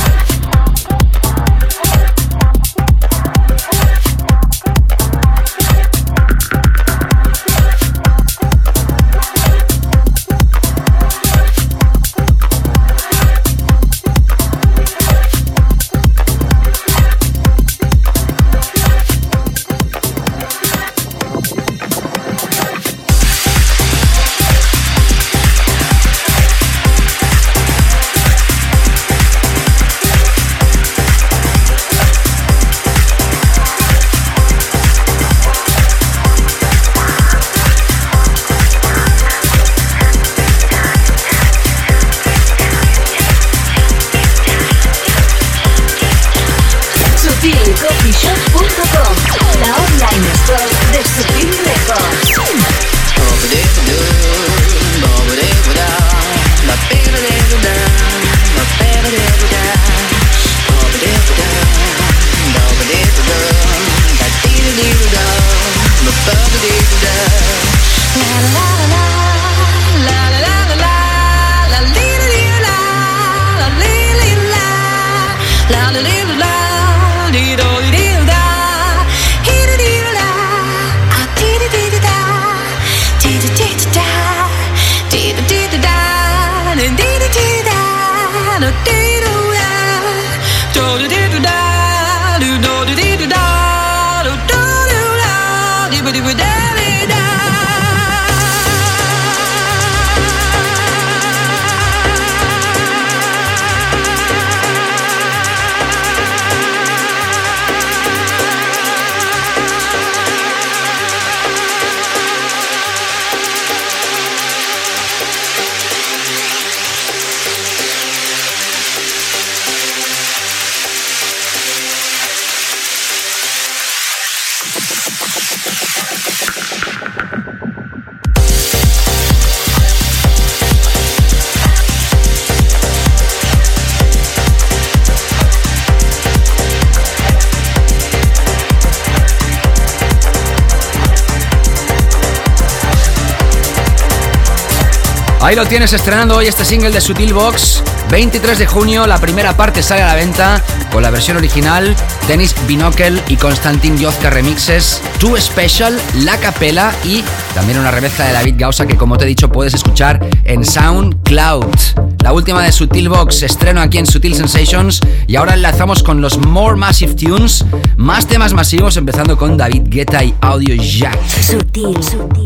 Ahí 145.51 145.57
lo 145.57 145.65
tienes 145.65 145.91
estrenando 145.91 146.37
hoy 146.37 146.47
este 146.47 146.63
single 146.63 146.91
de 146.91 147.01
Sutil 147.01 147.33
Box. 147.33 147.83
23 148.09 148.57
de 148.57 148.65
junio, 148.65 149.05
la 149.05 149.19
primera 149.19 149.57
parte 149.57 149.83
sale 149.83 150.01
a 150.01 150.07
la 150.07 150.15
venta 150.15 150.63
con 150.93 151.03
la 151.03 151.09
versión 151.09 151.35
original, 151.35 151.93
Dennis 152.25 152.55
Binocle 152.69 153.21
y 153.27 153.35
Konstantin 153.35 153.97
Yozka 153.97 154.29
remixes, 154.29 155.01
Too 155.19 155.35
Special, 155.41 155.99
La 156.19 156.37
Capela 156.37 156.93
y 157.03 157.21
también 157.53 157.79
una 157.79 157.91
remezcla 157.91 158.27
de 158.27 158.31
David 158.31 158.55
Gausa 158.57 158.87
que 158.87 158.95
como 158.95 159.17
te 159.17 159.25
he 159.25 159.27
dicho 159.27 159.51
puedes 159.51 159.73
escuchar 159.73 160.25
en 160.45 160.63
SoundCloud. 160.63 161.75
La 162.23 162.31
última 162.31 162.63
de 162.63 162.71
Sutil 162.71 163.09
Box, 163.09 163.43
estreno 163.43 163.81
aquí 163.81 163.97
en 163.97 164.05
Sutil 164.05 164.35
Sensations 164.35 165.01
y 165.27 165.35
ahora 165.35 165.55
enlazamos 165.55 166.01
con 166.01 166.21
los 166.21 166.37
More 166.37 166.77
Massive 166.77 167.13
Tunes, 167.15 167.65
más 167.97 168.25
temas 168.25 168.53
masivos 168.53 168.95
empezando 168.95 169.37
con 169.37 169.57
David 169.57 169.81
Guetta 169.87 170.23
y 170.23 170.33
Audio 170.39 170.75
Jack. 170.75 171.19
Sutil, 171.27 172.01
sutil. 172.01 172.40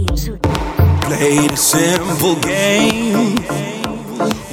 Played 1.25 1.53
a 1.53 1.57
simple 1.57 2.35
game 2.35 3.33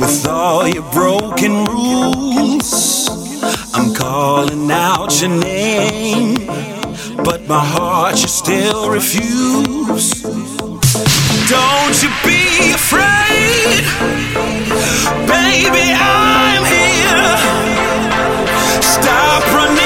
with 0.00 0.26
all 0.26 0.66
your 0.66 0.90
broken 0.90 1.66
rules. 1.66 3.10
I'm 3.74 3.94
calling 3.94 4.70
out 4.70 5.20
your 5.20 5.32
name, 5.38 6.46
but 7.22 7.46
my 7.46 7.62
heart 7.62 8.22
you 8.22 8.28
still 8.28 8.88
refuse. 8.88 10.22
Don't 11.52 12.02
you 12.02 12.08
be 12.24 12.72
afraid, 12.72 13.84
baby, 15.28 15.92
I'm 15.92 16.64
here. 16.64 17.36
Stop 18.80 19.44
running 19.52 19.81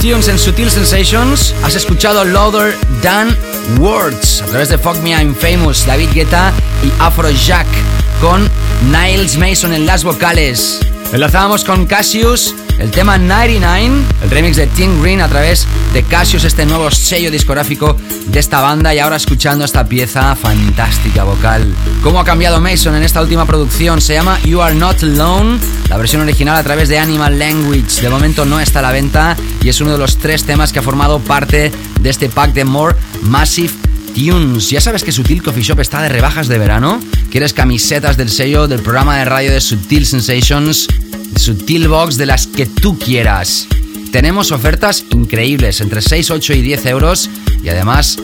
Tunes 0.00 0.28
en 0.28 0.38
Sutil 0.38 0.70
Sensations. 0.70 1.54
Has 1.62 1.74
escuchado 1.74 2.24
Louder 2.24 2.74
Than 3.02 3.36
Words 3.78 4.40
a 4.40 4.46
través 4.46 4.70
de 4.70 4.78
Fuck 4.78 4.96
Me 5.02 5.10
I'm 5.10 5.34
Famous, 5.34 5.84
David 5.84 6.08
Guetta 6.14 6.52
y 6.82 6.90
Afrojack 6.98 7.66
con 8.18 8.48
Niles 8.90 9.36
Mason 9.36 9.74
en 9.74 9.84
las 9.84 10.02
vocales. 10.02 10.80
Enlazábamos 11.12 11.64
con 11.64 11.84
Cassius, 11.84 12.54
el 12.80 12.90
tema 12.90 13.18
99, 13.18 14.04
el 14.22 14.30
remix 14.30 14.56
de 14.56 14.66
Tim 14.66 15.02
Green 15.02 15.20
a 15.20 15.28
través 15.28 15.66
de 15.92 16.02
Cassius, 16.02 16.44
este 16.44 16.64
nuevo 16.64 16.90
sello 16.90 17.30
discográfico 17.30 17.96
de 18.26 18.40
esta 18.40 18.60
banda 18.62 18.94
y 18.94 18.98
ahora 18.98 19.16
escuchando 19.16 19.66
esta 19.66 19.86
pieza 19.86 20.34
fantástica 20.34 21.24
vocal. 21.24 21.74
¿Cómo 22.02 22.18
ha 22.18 22.24
cambiado 22.24 22.58
Mason 22.58 22.94
en 22.94 23.02
esta 23.02 23.20
última 23.20 23.44
producción? 23.44 24.00
Se 24.00 24.14
llama 24.14 24.40
You 24.44 24.62
Are 24.62 24.74
Not 24.74 25.02
Alone, 25.02 25.58
la 25.90 25.98
versión 25.98 26.22
original 26.22 26.56
a 26.56 26.62
través 26.62 26.88
de 26.88 26.98
Animal 26.98 27.38
Language. 27.38 28.00
De 28.00 28.08
momento 28.08 28.46
no 28.46 28.58
está 28.60 28.78
a 28.78 28.82
la 28.82 28.92
venta 28.92 29.36
y 29.62 29.68
es 29.68 29.80
uno 29.82 29.92
de 29.92 29.98
los 29.98 30.16
tres 30.16 30.44
temas 30.44 30.72
que 30.72 30.78
ha 30.78 30.82
formado 30.82 31.18
parte 31.18 31.70
de 32.00 32.10
este 32.10 32.30
pack 32.30 32.54
de 32.54 32.64
More 32.64 32.96
Massive 33.22 33.74
Tunes. 34.14 34.70
¿Ya 34.70 34.80
sabes 34.80 35.04
que 35.04 35.12
Sutil 35.12 35.42
Coffee 35.42 35.62
Shop 35.62 35.80
está 35.80 36.00
de 36.00 36.08
rebajas 36.08 36.48
de 36.48 36.56
verano? 36.56 36.98
¿Quieres 37.30 37.52
camisetas 37.52 38.16
del 38.16 38.30
sello 38.30 38.68
del 38.68 38.80
programa 38.80 39.18
de 39.18 39.26
radio 39.26 39.52
de 39.52 39.60
Sutil 39.60 40.06
Sensations? 40.06 40.88
De 41.40 41.46
Sutil 41.46 41.88
Box, 41.88 42.18
de 42.18 42.26
las 42.26 42.46
que 42.46 42.66
tú 42.66 42.98
quieras. 42.98 43.66
Tenemos 44.12 44.52
ofertas 44.52 45.06
increíbles, 45.08 45.80
entre 45.80 46.02
6, 46.02 46.32
8 46.32 46.52
y 46.52 46.60
10 46.60 46.84
euros. 46.84 47.30
Y 47.62 47.70
además, 47.70 48.18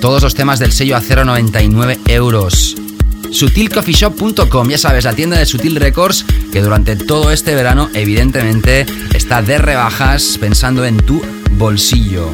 todos 0.00 0.22
los 0.22 0.36
temas 0.36 0.60
del 0.60 0.70
sello 0.70 0.96
a 0.96 1.02
0,99 1.02 1.98
euros. 2.06 2.76
SutilCoffeeShop.com, 3.32 4.68
ya 4.68 4.78
sabes, 4.78 5.04
la 5.04 5.14
tienda 5.14 5.36
de 5.36 5.46
Sutil 5.46 5.74
Records 5.74 6.24
que 6.52 6.62
durante 6.62 6.94
todo 6.94 7.32
este 7.32 7.56
verano 7.56 7.90
evidentemente 7.92 8.86
está 9.14 9.42
de 9.42 9.58
rebajas 9.58 10.38
pensando 10.38 10.84
en 10.84 10.96
tu 10.98 11.20
bolsillo. 11.58 12.32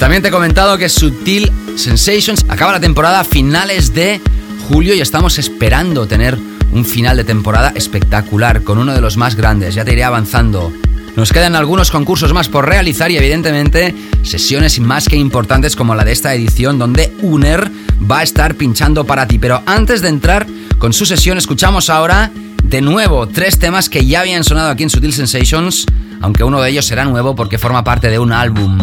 También 0.00 0.20
te 0.20 0.28
he 0.28 0.32
comentado 0.32 0.78
que 0.78 0.88
Sutil 0.88 1.52
Sensations 1.76 2.44
acaba 2.48 2.72
la 2.72 2.80
temporada 2.80 3.20
a 3.20 3.24
finales 3.24 3.94
de 3.94 4.20
julio 4.68 4.94
y 4.94 5.00
estamos 5.00 5.38
esperando 5.38 6.08
tener 6.08 6.36
un 6.72 6.84
final 6.84 7.16
de 7.16 7.24
temporada 7.24 7.72
espectacular 7.74 8.62
con 8.62 8.78
uno 8.78 8.94
de 8.94 9.00
los 9.00 9.16
más 9.16 9.34
grandes. 9.34 9.74
Ya 9.74 9.84
te 9.84 9.92
iré 9.92 10.04
avanzando. 10.04 10.72
Nos 11.16 11.32
quedan 11.32 11.56
algunos 11.56 11.90
concursos 11.90 12.32
más 12.32 12.48
por 12.48 12.68
realizar 12.68 13.10
y 13.10 13.16
evidentemente 13.16 13.94
sesiones 14.22 14.78
más 14.80 15.08
que 15.08 15.16
importantes 15.16 15.74
como 15.74 15.94
la 15.94 16.04
de 16.04 16.12
esta 16.12 16.34
edición 16.34 16.78
donde 16.78 17.12
Uner 17.22 17.70
va 18.10 18.18
a 18.18 18.22
estar 18.22 18.54
pinchando 18.54 19.04
para 19.04 19.26
ti. 19.26 19.38
Pero 19.38 19.62
antes 19.66 20.02
de 20.02 20.08
entrar 20.08 20.46
con 20.78 20.92
su 20.92 21.06
sesión 21.06 21.38
escuchamos 21.38 21.88
ahora 21.88 22.30
de 22.62 22.80
nuevo 22.82 23.28
tres 23.28 23.58
temas 23.58 23.88
que 23.88 24.04
ya 24.04 24.20
habían 24.20 24.44
sonado 24.44 24.70
aquí 24.70 24.82
en 24.82 24.90
Sutil 24.90 25.12
Sensations 25.12 25.86
aunque 26.20 26.44
uno 26.44 26.60
de 26.60 26.70
ellos 26.70 26.86
será 26.86 27.04
nuevo 27.04 27.34
porque 27.34 27.58
forma 27.58 27.84
parte 27.84 28.08
de 28.08 28.18
un 28.18 28.32
álbum 28.32 28.78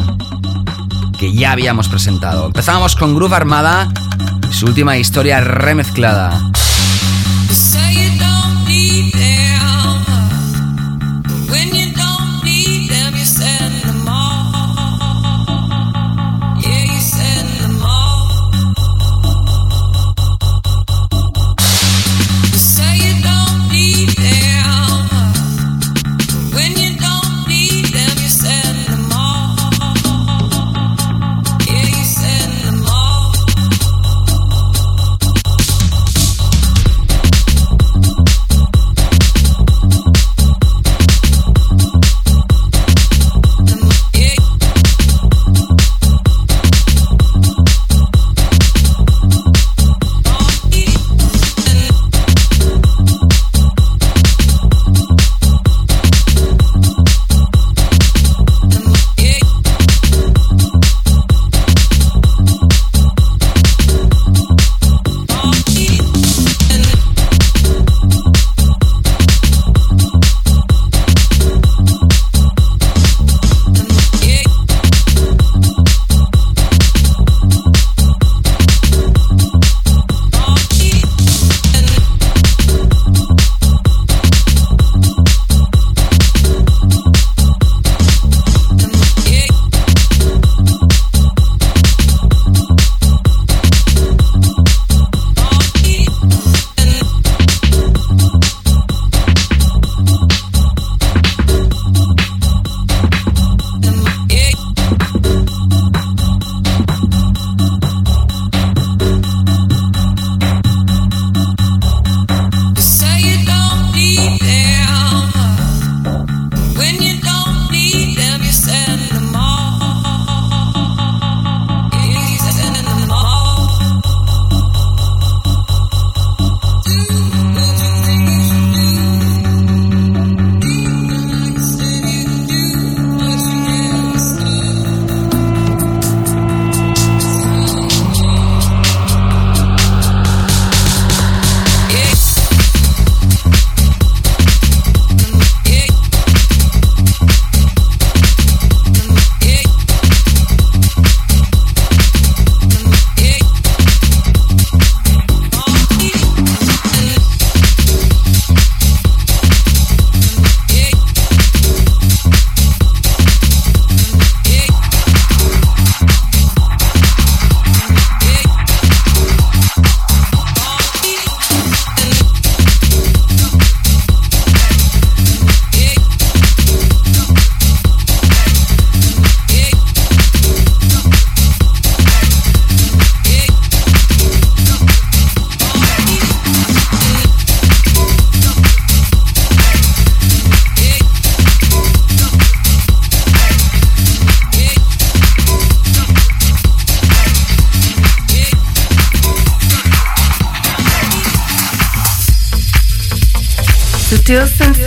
que 1.20 1.34
ya 1.34 1.52
habíamos 1.52 1.88
presentado. 1.88 2.48
Empezamos 2.48 2.96
con 2.96 3.16
Groove 3.16 3.36
Armada, 3.36 3.92
su 4.52 4.66
última 4.66 4.98
historia 4.98 5.40
remezclada. 5.42 6.40
Say 7.74 7.92
you 7.94 8.20
don't 8.20 8.43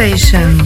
Sutil 0.07 0.66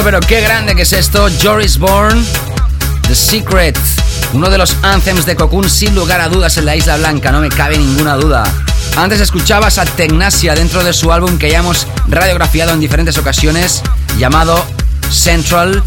Bueno, 0.00 0.20
pero 0.20 0.28
qué 0.28 0.40
grande 0.40 0.76
que 0.76 0.82
es 0.82 0.92
esto. 0.92 1.26
Joris 1.42 1.76
Bourne, 1.76 2.22
The 3.08 3.16
Secret. 3.16 3.76
Uno 4.32 4.48
de 4.48 4.56
los 4.56 4.76
anthems 4.82 5.26
de 5.26 5.34
Cocoon 5.34 5.68
sin 5.68 5.92
lugar 5.96 6.20
a 6.20 6.28
dudas 6.28 6.56
en 6.56 6.66
la 6.66 6.76
Isla 6.76 6.98
Blanca, 6.98 7.32
no 7.32 7.40
me 7.40 7.48
cabe 7.48 7.78
ninguna 7.78 8.14
duda. 8.14 8.44
Antes 8.96 9.20
escuchabas 9.20 9.76
a 9.78 9.84
Tecnasia 9.84 10.54
dentro 10.54 10.84
de 10.84 10.92
su 10.92 11.10
álbum 11.10 11.36
que 11.36 11.50
ya 11.50 11.58
hemos 11.58 11.88
radiografiado 12.06 12.74
en 12.74 12.78
diferentes 12.78 13.18
ocasiones, 13.18 13.82
llamado 14.20 14.64
Central, 15.10 15.82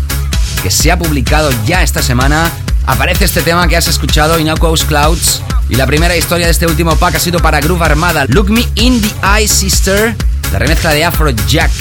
que 0.61 0.71
se 0.71 0.91
ha 0.91 0.99
publicado 0.99 1.49
ya 1.65 1.81
esta 1.81 2.01
semana. 2.01 2.51
Aparece 2.87 3.23
este 3.23 3.41
tema 3.43 3.69
que 3.69 3.77
has 3.77 3.87
escuchado, 3.87 4.37
Innocuous 4.37 4.83
Clouds, 4.83 5.41
y 5.69 5.75
la 5.75 5.87
primera 5.87 6.17
historia 6.17 6.47
de 6.47 6.51
este 6.51 6.67
último 6.67 6.97
pack 6.97 7.15
ha 7.15 7.19
sido 7.19 7.39
para 7.39 7.61
Groove 7.61 7.83
Armada, 7.83 8.25
Look 8.27 8.49
Me 8.49 8.67
in 8.75 9.01
the 9.01 9.39
Eye 9.39 9.47
Sister, 9.47 10.17
la 10.51 10.59
remezcla 10.59 10.91
de 10.91 11.05
Afrojack 11.05 11.71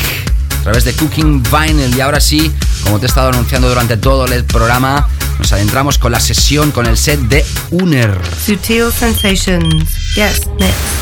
a 0.61 0.63
través 0.63 0.85
de 0.85 0.93
Cooking 0.93 1.43
Vinyl. 1.43 1.97
Y 1.97 2.01
ahora 2.01 2.21
sí, 2.21 2.53
como 2.85 2.99
te 2.99 3.07
he 3.07 3.09
estado 3.09 3.31
anunciando 3.31 3.69
durante 3.69 3.97
todo 3.97 4.27
el 4.27 4.45
programa, 4.45 5.09
nos 5.39 5.53
adentramos 5.53 5.99
con 5.99 6.13
la 6.13 6.21
sesión, 6.21 6.71
con 6.71 6.87
el 6.87 6.97
set 6.97 7.21
de 7.21 7.45
Uner. 7.71 8.19
Sutil 8.45 8.93
Sensations. 8.93 10.15
Yes, 10.15 10.47
next. 10.59 11.01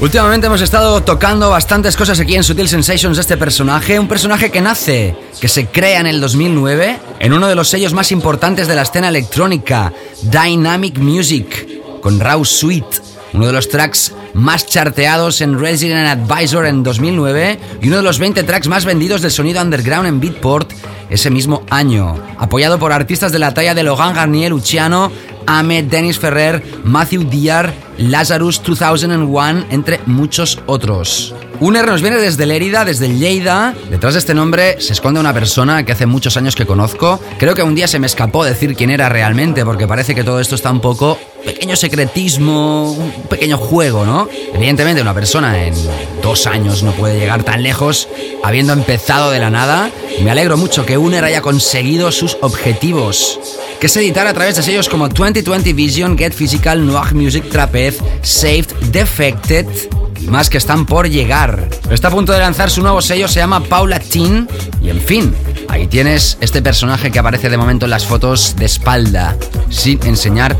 Últimamente 0.00 0.48
hemos 0.48 0.60
estado 0.60 1.00
tocando 1.04 1.48
bastantes 1.48 1.96
cosas 1.96 2.18
aquí 2.18 2.34
en 2.34 2.42
Sutil 2.42 2.68
Sensations 2.68 3.16
de 3.16 3.20
este 3.20 3.36
personaje, 3.36 4.00
un 4.00 4.08
personaje 4.08 4.50
que 4.50 4.60
nace, 4.60 5.14
que 5.40 5.46
se 5.46 5.66
crea 5.66 6.00
en 6.00 6.08
el 6.08 6.20
2009 6.20 6.98
en 7.20 7.32
uno 7.32 7.46
de 7.46 7.54
los 7.54 7.68
sellos 7.68 7.92
más 7.92 8.10
importantes 8.10 8.66
de 8.66 8.74
la 8.74 8.82
escena 8.82 9.08
electrónica, 9.08 9.92
Dynamic 10.22 10.98
Music, 10.98 12.00
con 12.00 12.18
Raw 12.18 12.44
Suite, 12.44 12.98
uno 13.32 13.46
de 13.46 13.52
los 13.52 13.68
tracks 13.68 14.12
más 14.34 14.66
charteados 14.66 15.40
en 15.40 15.58
Resident 15.58 16.08
Advisor 16.08 16.66
en 16.66 16.82
2009 16.82 17.58
y 17.80 17.88
uno 17.88 17.98
de 17.98 18.02
los 18.02 18.18
20 18.18 18.42
tracks 18.44 18.68
más 18.68 18.84
vendidos 18.84 19.22
del 19.22 19.30
sonido 19.30 19.60
underground 19.62 20.06
en 20.06 20.20
Beatport 20.20 20.72
ese 21.10 21.30
mismo 21.30 21.62
año, 21.70 22.16
apoyado 22.38 22.78
por 22.78 22.92
artistas 22.92 23.32
de 23.32 23.38
la 23.38 23.52
talla 23.52 23.74
de 23.74 23.82
Logan 23.82 24.14
Garnier, 24.14 24.50
Luciano, 24.50 25.12
Ahmed, 25.46 25.84
Dennis 25.84 26.18
Ferrer, 26.18 26.62
Matthew 26.84 27.24
Diar, 27.24 27.74
Lazarus 27.98 28.62
2001, 28.62 29.66
entre 29.70 30.00
muchos 30.06 30.58
otros. 30.66 31.34
Uner 31.60 31.86
nos 31.86 32.02
viene 32.02 32.16
desde 32.16 32.44
Lérida, 32.44 32.84
desde 32.84 33.08
Lleida. 33.08 33.74
Detrás 33.88 34.14
de 34.14 34.18
este 34.18 34.34
nombre 34.34 34.80
se 34.80 34.94
esconde 34.94 35.20
una 35.20 35.32
persona 35.32 35.84
que 35.84 35.92
hace 35.92 36.06
muchos 36.06 36.36
años 36.36 36.56
que 36.56 36.66
conozco. 36.66 37.20
Creo 37.38 37.54
que 37.54 37.62
un 37.62 37.76
día 37.76 37.86
se 37.86 38.00
me 38.00 38.06
escapó 38.06 38.44
decir 38.44 38.74
quién 38.74 38.90
era 38.90 39.08
realmente, 39.08 39.64
porque 39.64 39.86
parece 39.86 40.14
que 40.14 40.24
todo 40.24 40.40
esto 40.40 40.56
está 40.56 40.72
un 40.72 40.80
poco 40.80 41.18
pequeño 41.44 41.76
secretismo, 41.76 42.92
un 42.92 43.12
pequeño 43.28 43.58
juego, 43.58 44.04
¿no? 44.04 44.28
Evidentemente 44.54 45.02
una 45.02 45.14
persona 45.14 45.66
en 45.66 45.74
dos 46.22 46.46
años 46.46 46.82
no 46.82 46.92
puede 46.92 47.18
llegar 47.18 47.42
tan 47.44 47.62
lejos 47.62 48.08
habiendo 48.42 48.72
empezado 48.72 49.30
de 49.30 49.38
la 49.38 49.50
nada. 49.50 49.90
Me 50.22 50.30
alegro 50.30 50.56
mucho 50.56 50.86
que 50.86 50.98
Uner 50.98 51.24
haya 51.24 51.42
conseguido 51.42 52.12
sus 52.12 52.36
objetivos, 52.40 53.40
que 53.80 53.86
es 53.86 53.96
editar 53.96 54.26
a 54.26 54.34
través 54.34 54.56
de 54.56 54.62
sellos 54.62 54.88
como 54.88 55.08
2020 55.08 55.72
Vision, 55.72 56.18
Get 56.18 56.32
Physical, 56.32 56.84
Noir 56.86 57.14
Music, 57.14 57.48
Trapez, 57.50 57.98
Saved, 58.22 58.72
Defected 58.90 59.66
y 60.20 60.28
más 60.28 60.48
que 60.48 60.58
están 60.58 60.86
por 60.86 61.08
llegar. 61.08 61.68
Está 61.90 62.08
a 62.08 62.10
punto 62.10 62.32
de 62.32 62.38
lanzar 62.38 62.70
su 62.70 62.82
nuevo 62.82 63.02
sello, 63.02 63.26
se 63.28 63.40
llama 63.40 63.60
Paula 63.60 63.98
Teen 63.98 64.48
y 64.80 64.90
en 64.90 65.00
fin, 65.00 65.34
ahí 65.68 65.86
tienes 65.88 66.38
este 66.40 66.62
personaje 66.62 67.10
que 67.10 67.18
aparece 67.18 67.50
de 67.50 67.56
momento 67.56 67.86
en 67.86 67.90
las 67.90 68.06
fotos 68.06 68.54
de 68.56 68.66
espalda, 68.66 69.36
sin 69.68 70.04
enseñar 70.06 70.56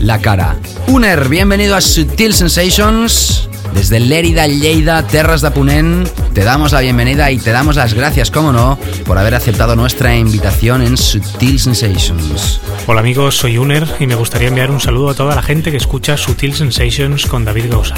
la 0.00 0.20
cara. 0.20 0.56
Uner, 0.88 1.28
bienvenido 1.28 1.76
a 1.76 1.80
Sutil 1.80 2.34
Sensations. 2.34 3.48
Desde 3.74 4.00
Lérida, 4.00 4.46
Lleida, 4.46 5.06
Terras 5.06 5.42
de 5.42 5.50
Ponent, 5.50 6.08
te 6.32 6.44
damos 6.44 6.72
la 6.72 6.80
bienvenida 6.80 7.30
y 7.30 7.38
te 7.38 7.50
damos 7.50 7.76
las 7.76 7.92
gracias, 7.92 8.30
como 8.30 8.52
no, 8.52 8.78
por 9.04 9.18
haber 9.18 9.34
aceptado 9.34 9.76
nuestra 9.76 10.16
invitación 10.16 10.82
en 10.82 10.96
Sutil 10.96 11.60
Sensations. 11.60 12.60
Hola 12.86 13.00
amigos, 13.00 13.36
soy 13.36 13.58
Uner 13.58 13.86
y 14.00 14.06
me 14.06 14.14
gustaría 14.14 14.48
enviar 14.48 14.70
un 14.70 14.80
saludo 14.80 15.10
a 15.10 15.14
toda 15.14 15.34
la 15.34 15.42
gente 15.42 15.70
que 15.70 15.76
escucha 15.76 16.16
Sutil 16.16 16.54
Sensations 16.54 17.26
con 17.26 17.44
David 17.44 17.66
Gausa. 17.70 17.96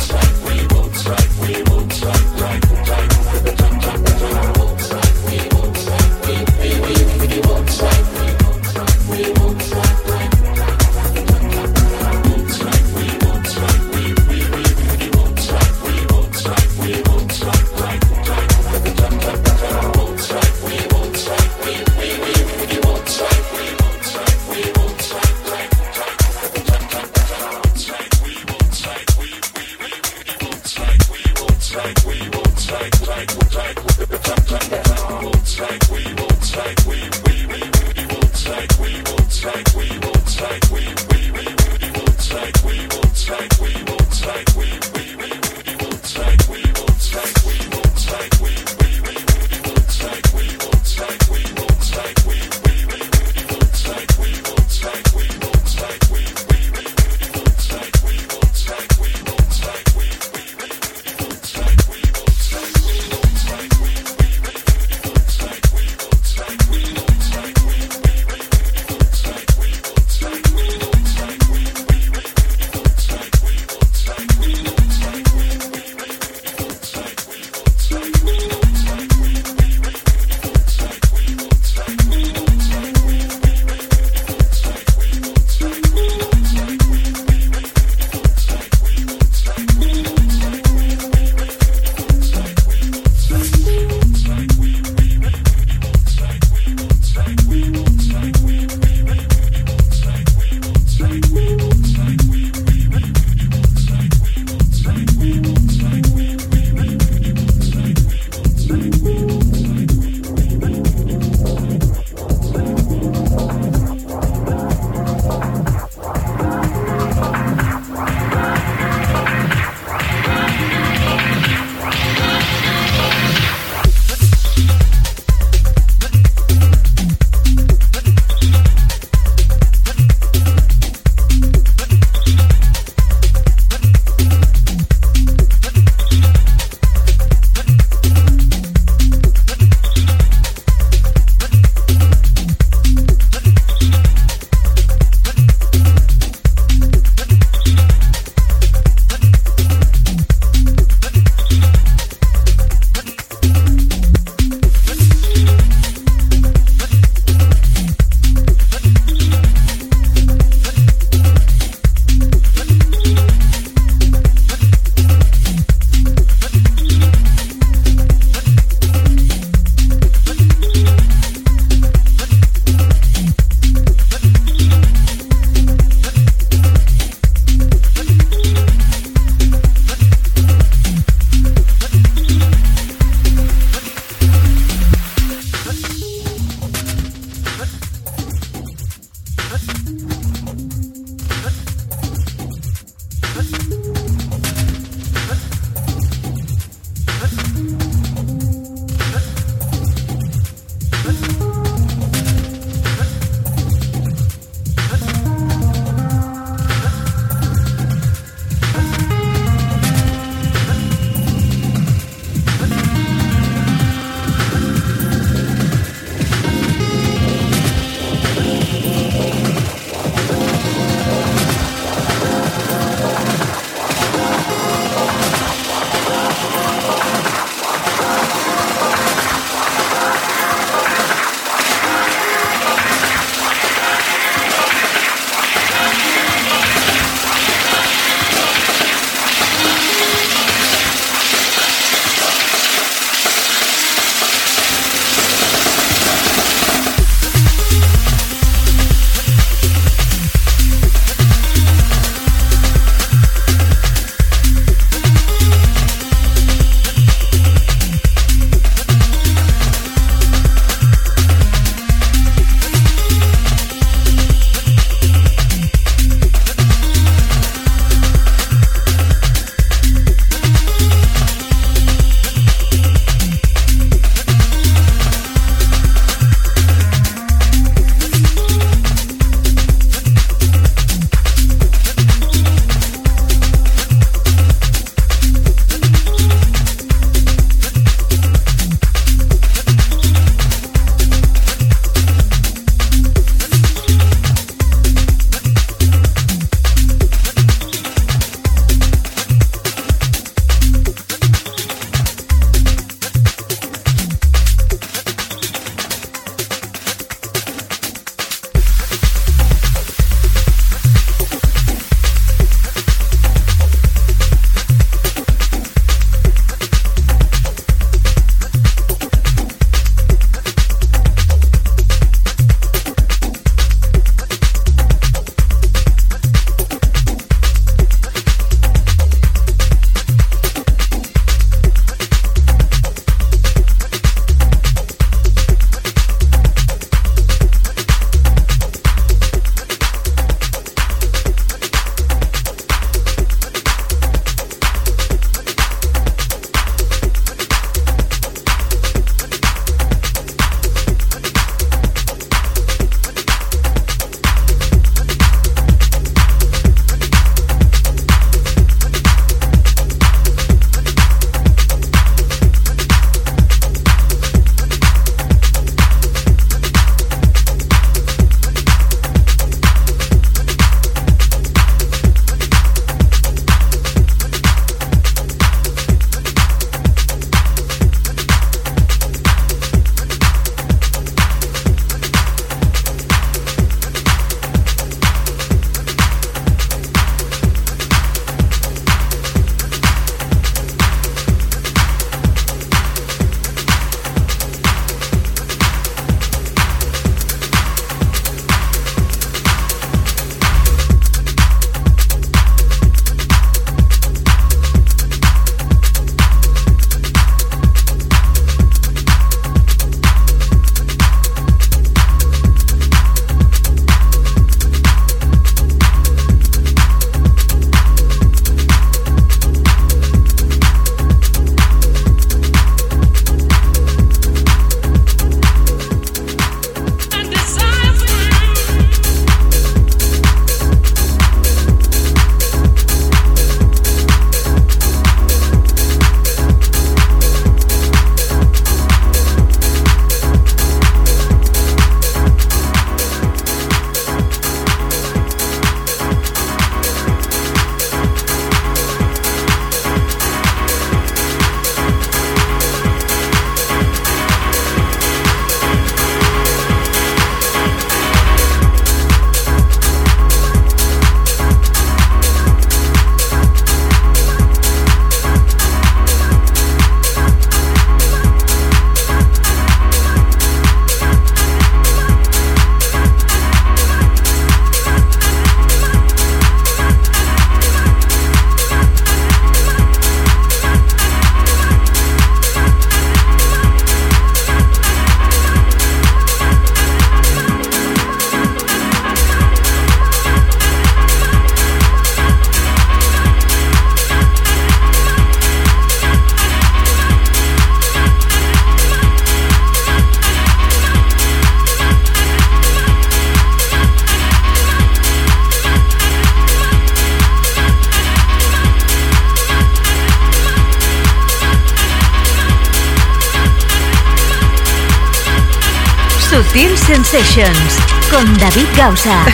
Sensations 517.11 517.79
con 518.11 518.37
David 518.37 518.67
Gausa. 518.77 519.25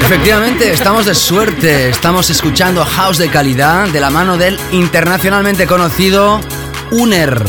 Efectivamente, 0.00 0.72
estamos 0.72 1.06
de 1.06 1.14
suerte. 1.14 1.88
Estamos 1.88 2.30
escuchando 2.30 2.84
house 2.84 3.18
de 3.18 3.28
calidad 3.28 3.86
de 3.86 4.00
la 4.00 4.10
mano 4.10 4.36
del 4.38 4.58
internacionalmente 4.72 5.68
conocido 5.68 6.40
Uner. 6.90 7.44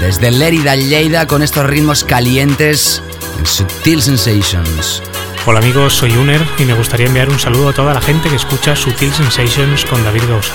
Desde 0.00 0.30
Lérida, 0.30 0.76
Lleida, 0.76 1.26
con 1.26 1.42
estos 1.42 1.66
ritmos 1.66 2.04
calientes 2.04 3.02
en 3.38 3.44
Sutil 3.44 4.00
Sensations. 4.00 5.02
Hola 5.44 5.58
amigos, 5.58 5.92
soy 5.92 6.16
Uner 6.16 6.42
y 6.58 6.64
me 6.64 6.72
gustaría 6.72 7.06
enviar 7.06 7.28
un 7.28 7.38
saludo 7.38 7.68
a 7.68 7.74
toda 7.74 7.92
la 7.92 8.00
gente 8.00 8.30
que 8.30 8.36
escucha 8.36 8.74
Sutil 8.74 9.12
Sensations 9.12 9.84
con 9.84 10.02
David 10.04 10.22
Gausa. 10.26 10.54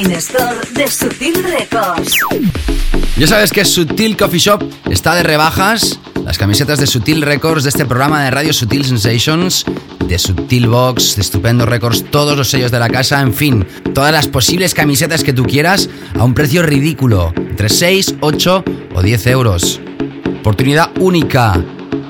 Online 0.00 0.18
de 0.74 0.88
Sutil 0.88 1.44
Records. 1.44 2.16
Ya 3.16 3.26
sabes 3.26 3.50
que 3.50 3.64
Sutil 3.64 4.16
Coffee 4.16 4.38
Shop 4.38 4.62
está 4.90 5.14
de 5.14 5.22
rebajas. 5.22 5.98
Las 6.24 6.38
camisetas 6.38 6.78
de 6.78 6.86
Sutil 6.86 7.22
Records 7.22 7.64
de 7.64 7.70
este 7.70 7.84
programa 7.86 8.22
de 8.22 8.30
radio 8.30 8.52
Sutil 8.52 8.84
Sensations, 8.84 9.64
de 10.06 10.18
Sutil 10.18 10.68
Box, 10.68 11.16
de 11.16 11.22
Estupendo 11.22 11.66
Records, 11.66 12.04
todos 12.10 12.36
los 12.36 12.48
sellos 12.48 12.70
de 12.70 12.78
la 12.78 12.88
casa, 12.88 13.20
en 13.20 13.34
fin, 13.34 13.66
todas 13.94 14.12
las 14.12 14.28
posibles 14.28 14.74
camisetas 14.74 15.24
que 15.24 15.32
tú 15.32 15.44
quieras 15.44 15.88
a 16.18 16.24
un 16.24 16.34
precio 16.34 16.62
ridículo, 16.62 17.32
entre 17.36 17.68
6, 17.68 18.16
8 18.20 18.64
o 18.94 19.02
10 19.02 19.26
euros. 19.28 19.80
Oportunidad 20.40 20.90
única. 20.98 21.62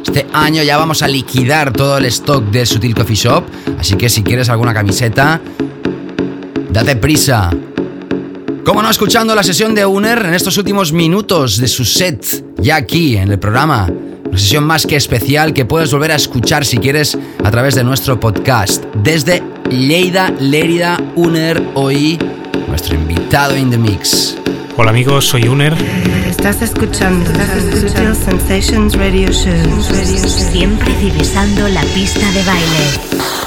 Este 0.04 0.26
año 0.32 0.62
ya 0.62 0.76
vamos 0.76 1.02
a 1.02 1.08
liquidar 1.08 1.72
todo 1.72 1.98
el 1.98 2.04
stock 2.06 2.44
de 2.50 2.66
Sutil 2.66 2.94
Coffee 2.94 3.16
Shop, 3.16 3.44
así 3.78 3.94
que 3.94 4.08
si 4.08 4.22
quieres 4.22 4.48
alguna 4.48 4.74
camiseta, 4.74 5.40
date 6.70 6.96
prisa. 6.96 7.50
Como 8.70 8.84
no, 8.84 8.88
escuchando 8.88 9.34
la 9.34 9.42
sesión 9.42 9.74
de 9.74 9.84
Uner 9.84 10.26
en 10.26 10.32
estos 10.32 10.56
últimos 10.56 10.92
minutos 10.92 11.56
de 11.56 11.66
su 11.66 11.84
set, 11.84 12.24
ya 12.58 12.76
aquí 12.76 13.16
en 13.16 13.32
el 13.32 13.38
programa. 13.40 13.90
Una 14.24 14.38
sesión 14.38 14.62
más 14.62 14.86
que 14.86 14.94
especial 14.94 15.52
que 15.52 15.64
puedes 15.64 15.90
volver 15.90 16.12
a 16.12 16.14
escuchar 16.14 16.64
si 16.64 16.78
quieres 16.78 17.18
a 17.42 17.50
través 17.50 17.74
de 17.74 17.82
nuestro 17.82 18.20
podcast. 18.20 18.84
Desde 19.02 19.42
Lleida, 19.68 20.30
Lérida, 20.38 21.02
Uner, 21.16 21.60
hoy 21.74 22.16
nuestro 22.68 22.94
invitado 22.94 23.56
in 23.56 23.70
the 23.70 23.76
mix. 23.76 24.36
Hola 24.76 24.90
amigos, 24.90 25.24
soy 25.24 25.48
Uner. 25.48 25.74
Estás 26.28 26.62
escuchando 26.62 27.28
Sutil 27.72 28.14
Sensations 28.14 28.94
Radio 28.94 29.32
Show. 29.32 29.82
Siempre 30.52 30.96
divisando 31.00 31.66
la 31.66 31.82
pista 31.86 32.30
de 32.30 32.44
baile. 32.44 33.39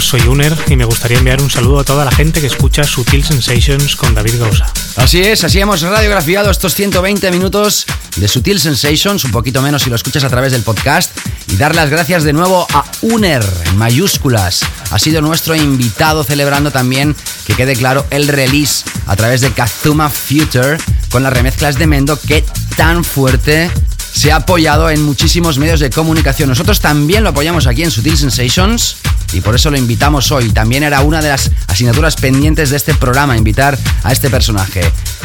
Soy 0.00 0.20
Uner 0.28 0.56
y 0.68 0.76
me 0.76 0.84
gustaría 0.84 1.18
enviar 1.18 1.42
un 1.42 1.50
saludo 1.50 1.80
a 1.80 1.84
toda 1.84 2.04
la 2.04 2.12
gente 2.12 2.40
que 2.40 2.46
escucha 2.46 2.84
Sutil 2.84 3.24
Sensations 3.24 3.96
con 3.96 4.14
David 4.14 4.38
Gausa. 4.38 4.72
Así 4.96 5.20
es, 5.20 5.42
así 5.42 5.58
hemos 5.58 5.82
radiografiado 5.82 6.50
estos 6.50 6.74
120 6.74 7.30
minutos 7.32 7.86
de 8.16 8.28
Sutil 8.28 8.60
Sensations, 8.60 9.24
un 9.24 9.32
poquito 9.32 9.60
menos 9.60 9.82
si 9.82 9.90
lo 9.90 9.96
escuchas 9.96 10.22
a 10.22 10.28
través 10.28 10.52
del 10.52 10.62
podcast, 10.62 11.10
y 11.48 11.56
dar 11.56 11.74
las 11.74 11.90
gracias 11.90 12.22
de 12.22 12.32
nuevo 12.32 12.66
a 12.72 12.84
Uner, 13.02 13.44
en 13.66 13.76
mayúsculas. 13.76 14.60
Ha 14.90 14.98
sido 14.98 15.20
nuestro 15.20 15.56
invitado 15.56 16.22
celebrando 16.22 16.70
también, 16.70 17.16
que 17.44 17.54
quede 17.54 17.74
claro, 17.74 18.06
el 18.10 18.28
release 18.28 18.84
a 19.06 19.16
través 19.16 19.40
de 19.40 19.50
Kazuma 19.50 20.10
Future 20.10 20.78
con 21.10 21.24
las 21.24 21.32
remezclas 21.32 21.76
de 21.76 21.88
Mendo 21.88 22.18
que 22.20 22.44
tan 22.76 23.04
fuerte 23.04 23.70
se 24.12 24.30
ha 24.30 24.36
apoyado 24.36 24.90
en 24.90 25.02
muchísimos 25.02 25.58
medios 25.58 25.80
de 25.80 25.90
comunicación. 25.90 26.48
Nosotros 26.48 26.80
también 26.80 27.24
lo 27.24 27.30
apoyamos 27.30 27.66
aquí 27.66 27.82
en 27.82 27.90
Sutil 27.90 28.16
Sensations 28.16 28.96
y 29.32 29.40
por 29.40 29.54
eso 29.54 29.70
lo 29.70 29.76
invitamos 29.76 30.32
hoy. 30.32 30.50
También 30.50 30.82
era 30.82 31.00
una 31.00 31.22
de 31.22 31.28
las 31.28 31.50
asignaturas 31.66 32.16
pendientes 32.16 32.70
de 32.70 32.76
este 32.76 32.94
programa, 32.94 33.36
invitar 33.36 33.78
a 34.02 34.12
este 34.12 34.30
personaje. 34.30 34.80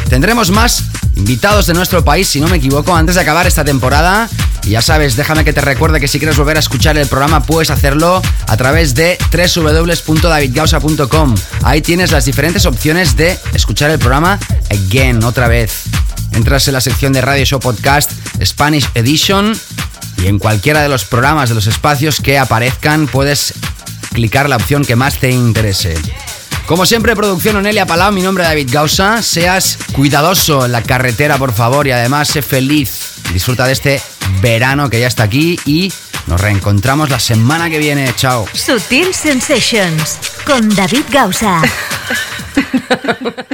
Tendremos 0.08 0.50
más 0.50 0.84
invitados 1.16 1.66
de 1.66 1.74
nuestro 1.74 2.04
país, 2.04 2.28
si 2.28 2.40
no 2.40 2.48
me 2.48 2.56
equivoco, 2.56 2.94
antes 2.94 3.16
de 3.16 3.20
acabar 3.20 3.46
esta 3.46 3.64
temporada. 3.64 4.28
Y 4.64 4.70
ya 4.70 4.82
sabes, 4.82 5.16
déjame 5.16 5.44
que 5.44 5.52
te 5.52 5.60
recuerde 5.60 6.00
que 6.00 6.08
si 6.08 6.18
quieres 6.18 6.36
volver 6.36 6.56
a 6.56 6.60
escuchar 6.60 6.96
el 6.98 7.06
programa 7.06 7.42
puedes 7.42 7.70
hacerlo 7.70 8.20
a 8.46 8.56
través 8.56 8.94
de 8.94 9.18
www.davidgausa.com. 9.32 11.34
Ahí 11.62 11.82
tienes 11.82 12.12
las 12.12 12.24
diferentes 12.24 12.66
opciones 12.66 13.16
de 13.16 13.38
escuchar 13.54 13.90
el 13.90 13.98
programa 13.98 14.38
again, 14.70 15.24
otra 15.24 15.48
vez. 15.48 15.84
Entras 16.32 16.68
en 16.68 16.74
la 16.74 16.80
sección 16.80 17.12
de 17.12 17.20
Radio 17.20 17.44
Show 17.44 17.60
Podcast 17.60 18.12
Spanish 18.44 18.88
Edition 18.94 19.54
y 20.22 20.26
en 20.26 20.38
cualquiera 20.38 20.82
de 20.82 20.88
los 20.88 21.04
programas 21.04 21.48
de 21.48 21.54
los 21.54 21.66
espacios 21.66 22.20
que 22.20 22.38
aparezcan 22.38 23.06
puedes 23.06 23.54
clicar 24.18 24.48
la 24.48 24.56
opción 24.56 24.84
que 24.84 24.96
más 24.96 25.20
te 25.20 25.30
interese. 25.30 25.94
Como 26.66 26.86
siempre, 26.86 27.14
producción 27.14 27.54
Onelia 27.54 27.86
Palau, 27.86 28.12
mi 28.12 28.20
nombre 28.20 28.42
es 28.42 28.50
David 28.50 28.68
Gausa. 28.72 29.22
Seas 29.22 29.78
cuidadoso 29.92 30.66
en 30.66 30.72
la 30.72 30.82
carretera, 30.82 31.38
por 31.38 31.52
favor, 31.52 31.86
y 31.86 31.92
además 31.92 32.26
sé 32.26 32.42
feliz. 32.42 33.12
Disfruta 33.32 33.64
de 33.64 33.74
este 33.74 34.02
verano 34.42 34.90
que 34.90 34.98
ya 34.98 35.06
está 35.06 35.22
aquí 35.22 35.56
y 35.64 35.92
nos 36.26 36.40
reencontramos 36.40 37.10
la 37.10 37.20
semana 37.20 37.70
que 37.70 37.78
viene. 37.78 38.12
Chao. 38.16 38.48
Sutil 38.52 39.14
Sensations 39.14 40.18
con 40.44 40.68
David 40.74 41.04
Gausa. 41.12 41.62